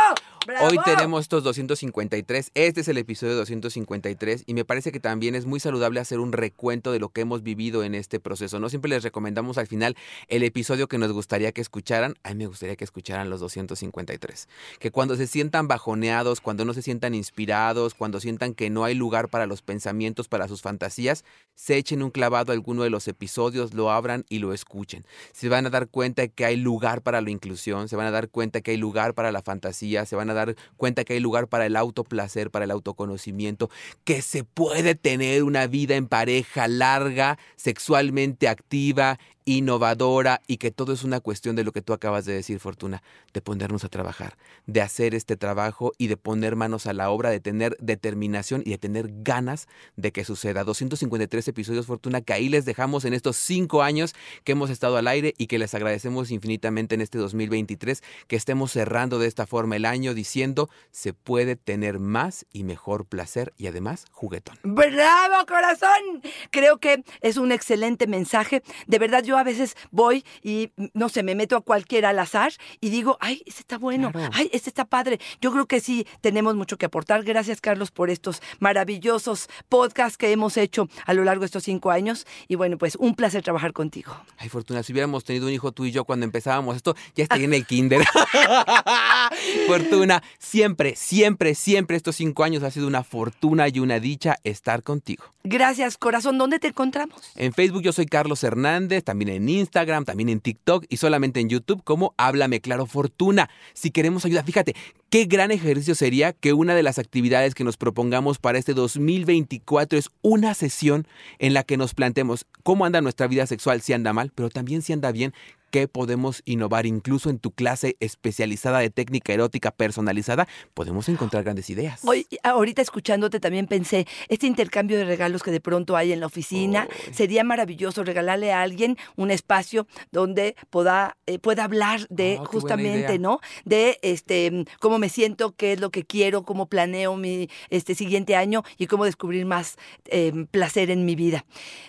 ¡Bravo! 0.46 0.68
Hoy 0.68 0.78
tenemos 0.84 1.22
estos 1.22 1.44
253, 1.44 2.52
este 2.56 2.82
es 2.82 2.88
el 2.88 2.98
episodio 2.98 3.36
253 3.36 4.44
y 4.48 4.54
me 4.56 4.66
parece 4.66 4.92
que 4.92 5.00
también 5.00 5.36
es 5.36 5.46
muy 5.46 5.60
saludable 5.60 6.00
hacer 6.00 6.20
un 6.20 6.34
recuento 6.34 6.92
de 6.92 7.00
lo 7.00 7.10
que 7.10 7.22
hemos 7.22 7.44
vivido 7.44 7.84
en 7.84 7.94
este 7.96 8.20
proceso. 8.20 8.60
No 8.60 8.70
siempre 8.70 8.90
les 8.90 9.04
recomendamos 9.04 9.60
al 9.60 9.68
final 9.68 9.96
el 10.28 10.42
episodio 10.44 10.88
que 10.88 10.98
nos 10.98 11.12
gustaría 11.12 11.52
que 11.52 11.62
escucharan, 11.62 12.16
a 12.24 12.30
mí 12.30 12.36
me 12.36 12.48
gustaría 12.48 12.76
que 12.76 12.84
escucharan 12.84 13.30
los 13.30 13.40
253. 13.40 14.50
Que 14.80 14.92
cuando 14.92 15.16
se 15.16 15.28
sientan 15.28 15.68
bajoneados, 15.68 16.42
cuando 16.42 16.66
no 16.66 16.74
se 16.74 16.82
sientan 16.82 17.14
inspirados, 17.14 17.94
cuando 17.94 18.20
sientan 18.20 18.56
que 18.56 18.72
no 18.72 18.84
hay 18.84 18.96
lugar 18.96 19.30
para 19.30 19.46
los 19.46 19.62
pensamientos, 19.62 20.28
para 20.28 20.48
sus 20.48 20.62
fantasías, 20.62 21.24
se 21.54 21.78
echen 21.78 22.02
un 22.02 22.10
clavado 22.10 22.52
a 22.52 22.56
alguno 22.56 22.82
de 22.82 22.90
los 22.90 23.08
episodios, 23.08 23.76
lo 23.76 23.92
abran 23.92 24.11
y 24.30 24.40
lo 24.40 24.54
escuchen. 24.54 25.06
Se 25.32 25.50
van 25.50 25.66
a 25.66 25.70
dar 25.70 25.88
cuenta 25.88 26.28
que 26.28 26.46
hay 26.46 26.58
lugar 26.58 27.02
para 27.02 27.22
la 27.22 27.30
inclusión, 27.30 27.90
se 27.90 27.96
van 27.96 28.08
a 28.08 28.12
dar 28.12 28.30
cuenta 28.30 28.62
que 28.62 28.72
hay 28.72 28.78
lugar 28.78 29.14
para 29.14 29.32
la 29.32 29.42
fantasía, 29.42 30.06
se 30.06 30.16
van 30.16 30.30
a 30.30 30.34
dar 30.34 30.56
cuenta 30.78 31.04
que 31.04 31.14
hay 31.14 31.20
lugar 31.20 31.48
para 31.48 31.66
el 31.66 31.76
autoplacer, 31.76 32.52
para 32.52 32.66
el 32.66 32.72
autoconocimiento, 32.72 33.70
que 34.04 34.22
se 34.22 34.44
puede 34.44 34.96
tener 34.96 35.44
una 35.44 35.68
vida 35.68 35.96
en 35.96 36.08
pareja 36.08 36.68
larga, 36.68 37.38
sexualmente 37.56 38.48
activa, 38.48 39.20
innovadora 39.46 40.42
y 40.48 40.58
que 40.58 40.72
todo 40.72 40.94
es 40.94 41.04
una 41.04 41.20
cuestión 41.20 41.56
de 41.56 41.64
lo 41.64 41.72
que 41.72 41.82
tú 41.82 41.94
acabas 41.94 42.26
de 42.26 42.34
decir, 42.34 42.60
Fortuna, 42.60 43.02
de 43.34 43.42
ponernos 43.42 43.84
a 43.84 43.90
trabajar, 43.90 44.38
de 44.66 44.82
hacer 44.82 45.16
este 45.16 45.38
trabajo 45.38 45.94
y 45.98 46.08
de 46.08 46.18
poner 46.18 46.56
manos 46.56 46.88
a 46.88 46.94
la 46.94 47.10
obra, 47.10 47.30
de 47.30 47.40
tener 47.40 47.76
determinación 47.80 48.62
y 48.66 48.72
de 48.72 48.78
tener 48.78 49.10
ganas 49.24 49.68
de 49.96 50.12
que 50.12 50.26
suceda. 50.26 50.64
253 50.64 51.48
episodios, 51.48 51.86
Fortuna, 51.86 52.22
que 52.22 52.34
ahí 52.34 52.50
les 52.50 52.66
dejamos 52.66 53.06
en 53.06 53.14
estos 53.14 53.38
cinco 53.38 53.82
años 53.82 54.14
que 54.44 54.54
hemos 54.54 54.70
estado 54.70 54.98
al 54.98 55.08
aire 55.08 55.34
y 55.38 55.48
que 55.48 55.60
les 55.60 55.74
agradecemos 55.74 56.32
infinitamente 56.32 56.96
en 56.96 57.02
este 57.02 57.18
2023, 57.18 58.04
que 58.28 58.36
estemos 58.36 58.72
cerrando 58.72 59.20
de 59.20 59.28
esta 59.28 59.48
forma 59.48 59.76
el 59.76 59.86
año 59.86 60.14
diciendo 60.14 60.70
se 60.92 61.14
puede 61.14 61.56
tener 61.56 62.00
más 62.00 62.46
y 62.52 62.64
mejor 62.64 63.06
placer 63.06 63.54
y 63.58 63.68
además 63.68 64.06
juguetón. 64.12 64.58
¡Bravo, 64.64 65.46
corazón! 65.48 66.22
Creo 66.52 66.80
que 66.80 67.04
es 67.22 67.38
un 67.38 67.52
excelente 67.52 68.08
mensaje. 68.08 68.64
De 68.88 69.00
verdad, 69.00 69.24
yo 69.24 69.31
a 69.38 69.44
veces 69.44 69.76
voy 69.92 70.24
y, 70.44 70.72
no 70.94 71.10
sé, 71.10 71.24
me 71.24 71.36
meto 71.36 71.56
a 71.58 71.62
cualquiera 71.62 72.10
al 72.10 72.20
azar 72.20 72.54
y 72.80 72.90
digo, 72.90 73.18
ay, 73.20 73.42
este 73.46 73.62
está 73.62 73.78
bueno, 73.78 74.12
Claro. 74.12 74.32
ay, 74.34 74.50
este 74.54 74.70
está 74.70 74.86
padre. 74.86 75.20
Yo 75.42 75.52
creo 75.52 75.66
que 75.66 75.80
sí 75.80 76.06
tenemos 76.22 76.56
mucho 76.56 76.78
que 76.78 76.86
aportar. 76.86 77.24
Gracias, 77.24 77.62
Carlos, 77.62 77.92
por 77.92 78.10
estos 78.10 78.42
maravillosos 78.60 79.50
podcasts 79.70 80.18
que 80.18 80.32
hemos 80.32 80.58
hecho 80.58 80.88
a 81.06 81.14
lo 81.14 81.24
largo 81.24 81.42
de 81.42 81.46
estos 81.48 81.64
cinco 81.64 81.92
años. 81.92 82.26
Y 82.48 82.56
bueno, 82.56 82.78
pues 82.78 82.96
un 82.96 83.16
placer 83.16 83.44
trabajar 83.44 83.74
contigo. 83.74 84.16
Ay, 84.38 84.50
Fortuna, 84.50 84.84
si 84.84 84.92
hubiéramos 84.94 85.24
tenido 85.24 85.48
un 85.48 85.54
hijo 85.54 85.72
tú 85.72 85.86
y 85.86 85.92
yo 85.92 86.06
cuando 86.06 86.26
empezábamos 86.26 86.76
esto, 86.76 86.96
ya 87.16 87.24
estaría 87.24 87.46
en 87.46 87.54
el 87.54 87.66
kinder. 87.68 88.02
Fortuna, 89.68 90.24
siempre, 90.40 90.96
siempre, 90.96 91.56
siempre 91.56 91.98
estos 91.98 92.16
cinco 92.16 92.44
años 92.44 92.64
ha 92.64 92.72
sido 92.72 92.88
una 92.88 93.04
fortuna 93.04 93.68
y 93.70 93.80
una 93.80 94.00
dicha 94.00 94.38
estar 94.44 94.84
contigo. 94.84 95.24
Gracias, 95.44 95.98
corazón. 95.98 96.38
¿Dónde 96.38 96.60
te 96.60 96.68
encontramos? 96.68 97.32
En 97.36 97.54
Facebook 97.54 97.82
yo 97.82 97.92
soy 97.94 98.06
Carlos 98.06 98.44
Hernández, 98.44 99.04
también 99.04 99.21
en 99.30 99.50
Instagram, 99.50 100.06
también 100.06 100.30
en 100.30 100.40
TikTok 100.40 100.86
y 100.90 100.98
solamente 100.98 101.40
en 101.40 101.50
YouTube 101.50 101.84
como 101.84 102.14
Háblame 102.18 102.62
Claro 102.62 102.86
Fortuna. 102.86 103.50
Si 103.74 103.92
queremos 103.92 104.26
ayuda, 104.26 104.44
fíjate, 104.44 104.76
qué 105.10 105.26
gran 105.26 105.52
ejercicio 105.52 105.96
sería 105.96 106.34
que 106.34 106.54
una 106.54 106.76
de 106.76 106.84
las 106.84 107.00
actividades 107.00 107.56
que 107.56 107.64
nos 107.64 107.78
propongamos 107.78 108.40
para 108.40 108.58
este 108.58 108.74
2024 108.74 110.00
es 110.00 110.10
una 110.22 110.54
sesión 110.54 111.08
en 111.40 111.54
la 111.54 111.64
que 111.64 111.78
nos 111.78 111.94
planteemos 111.94 112.46
cómo 112.64 112.86
anda 112.86 113.02
nuestra 113.02 113.28
vida 113.28 113.46
sexual, 113.48 113.82
si 113.82 113.94
anda 113.94 114.14
mal, 114.14 114.32
pero 114.34 114.50
también 114.50 114.82
si 114.82 114.94
anda 114.94 115.12
bien, 115.12 115.34
qué 115.72 115.88
podemos 115.88 116.42
innovar. 116.46 116.86
Incluso 116.86 117.30
en 117.30 117.40
tu 117.40 117.52
clase 117.52 117.98
especializada 118.00 118.80
de 118.80 118.90
técnica 118.90 119.34
erótica 119.34 119.72
personalizada, 119.72 120.48
podemos 120.74 121.10
encontrar 121.10 121.44
grandes 121.44 121.70
ideas. 121.70 122.02
Hoy, 122.04 122.28
ahorita 122.44 122.82
escuchándote 122.82 123.40
también 123.40 123.68
pensé, 123.68 124.06
este 124.28 124.48
intercambio 124.48 124.98
de 124.98 125.06
regalos 125.06 125.42
que 125.44 125.52
de 125.52 125.62
pronto 125.62 125.96
hay 125.96 126.12
en 126.12 126.20
la 126.20 126.28
oficina, 126.28 126.88
sería 127.12 127.44
maravilloso 127.44 128.04
regalarle 128.04 128.52
a 128.52 128.62
alguien 128.62 128.98
un 129.16 129.32
espacio 129.32 129.88
donde 130.12 130.56
pueda, 130.70 131.18
eh, 131.26 131.40
pueda 131.40 131.64
hablar 131.64 132.08
de 132.10 132.32
Oh, 132.34 132.44
buena 132.44 132.52
justamente. 132.52 133.20
¿no? 133.20 133.40
De 133.66 134.00
este 134.02 134.66
cómo 134.80 135.00
me 135.00 135.10
siento, 135.10 135.56
qué 135.56 135.74
es 135.74 135.80
lo 135.80 135.90
que 135.90 136.04
quiero, 136.04 136.44
cómo 136.44 136.68
planeo 136.68 137.16
mi 137.16 137.50
este 137.70 137.96
siguiente 137.96 138.36
año 138.36 138.64
y 138.78 138.88
cómo 138.88 139.06
descubrir 139.06 139.46
más 139.46 139.78
eh, 140.06 140.46
placer 140.52 140.92
en 140.92 141.06
mi 141.06 141.16
vida. 141.16 141.46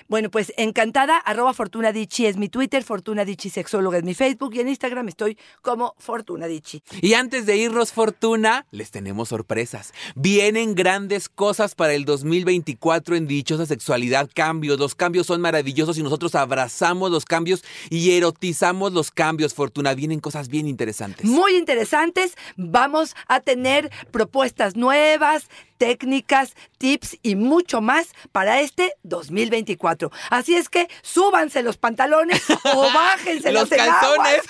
Bueno, 0.09 0.31
pues 0.31 0.53
encantada, 0.57 1.17
arroba 1.17 1.55
Fortuna 1.55 1.93
Dichi 1.93 2.27
es 2.27 2.37
mi 2.37 2.49
Twitter, 2.49 2.83
Fortuna 2.83 3.25
Dichi 3.25 3.51
Sexóloga 3.73 3.97
es 3.97 4.05
mi 4.05 4.13
Facebook 4.13 4.55
y 4.55 4.61
en 4.61 4.69
Instagram 4.69 5.09
estoy 5.09 5.39
como 5.63 5.95
Fortuna 5.97 6.47
Dichi. 6.47 6.83
Y 7.01 7.15
antes 7.15 7.47
de 7.47 7.57
irnos, 7.57 7.91
Fortuna, 7.91 8.67
les 8.71 8.91
tenemos 8.91 9.31
sorpresas. 9.31 9.95
Vienen 10.15 10.75
grandes 10.75 11.31
cosas 11.31 11.75
para 11.75 11.95
el 11.95 12.05
2024 12.05 13.17
en 13.17 13.27
Dichosa 13.27 13.65
Sexualidad. 13.65 14.29
Cambios. 14.35 14.79
Los 14.79 14.95
cambios 14.95 15.27
son 15.27 15.41
maravillosos 15.41 15.97
y 15.97 16.03
nosotros 16.03 16.35
abrazamos 16.35 17.11
los 17.11 17.25
cambios 17.25 17.65
y 17.89 18.11
erotizamos 18.11 18.93
los 18.93 19.11
cambios, 19.11 19.55
Fortuna. 19.55 19.95
Vienen 19.95 20.21
cosas 20.21 20.49
bien 20.49 20.69
interesantes. 20.69 21.25
muy 21.25 21.57
interesantes. 21.57 22.37
Vamos 22.59 23.17
a 23.27 23.41
tener 23.41 23.91
propuestas 24.11 24.77
nuevas, 24.77 25.49
técnicas, 25.83 26.55
tips 26.79 27.19
y 27.25 27.35
mucho 27.35 27.81
más 27.81 28.11
para 28.31 28.61
este 28.61 28.93
2024. 29.03 30.13
Así 30.31 30.55
es 30.55 30.69
que 30.69 30.89
súbanse 31.03 31.63
los 31.65 31.77
pantalones 31.77 32.41
o 32.77 32.83
bájense 32.93 33.51
los 33.51 33.62
agua, 33.71 33.77
calzones. 33.77 34.43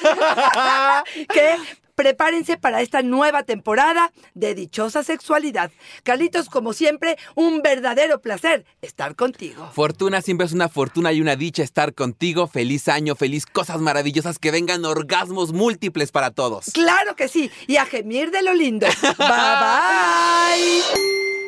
que 1.29 1.57
prepárense 1.95 2.57
para 2.57 2.81
esta 2.81 3.03
nueva 3.03 3.43
temporada 3.45 4.13
de 4.35 4.55
Dichosa 4.55 5.03
Sexualidad. 5.03 5.71
Carlitos, 6.03 6.49
como 6.49 6.73
siempre, 6.73 7.19
un 7.35 7.63
verdadero 7.63 8.21
placer 8.21 8.65
estar 8.81 9.15
contigo. 9.15 9.71
Fortuna 9.73 10.23
siempre 10.23 10.47
es 10.47 10.53
una 10.53 10.69
fortuna 10.69 11.13
y 11.13 11.21
una 11.21 11.37
dicha 11.37 11.63
estar 11.63 11.95
contigo. 11.95 12.47
Feliz 12.47 12.89
año, 12.89 13.15
feliz 13.15 13.47
cosas 13.47 13.81
maravillosas, 13.81 14.39
que 14.39 14.51
vengan 14.51 14.85
orgasmos 14.85 15.53
múltiples 15.53 16.13
para 16.13 16.31
todos. 16.31 16.67
Claro 16.73 17.17
que 17.17 17.29
sí, 17.29 17.51
y 17.67 17.77
a 17.77 17.87
gemir 17.87 18.31
de 18.31 18.43
lo 18.43 18.55
lindo. 18.55 18.87
Bye 19.03 19.29
bye. 19.29 21.42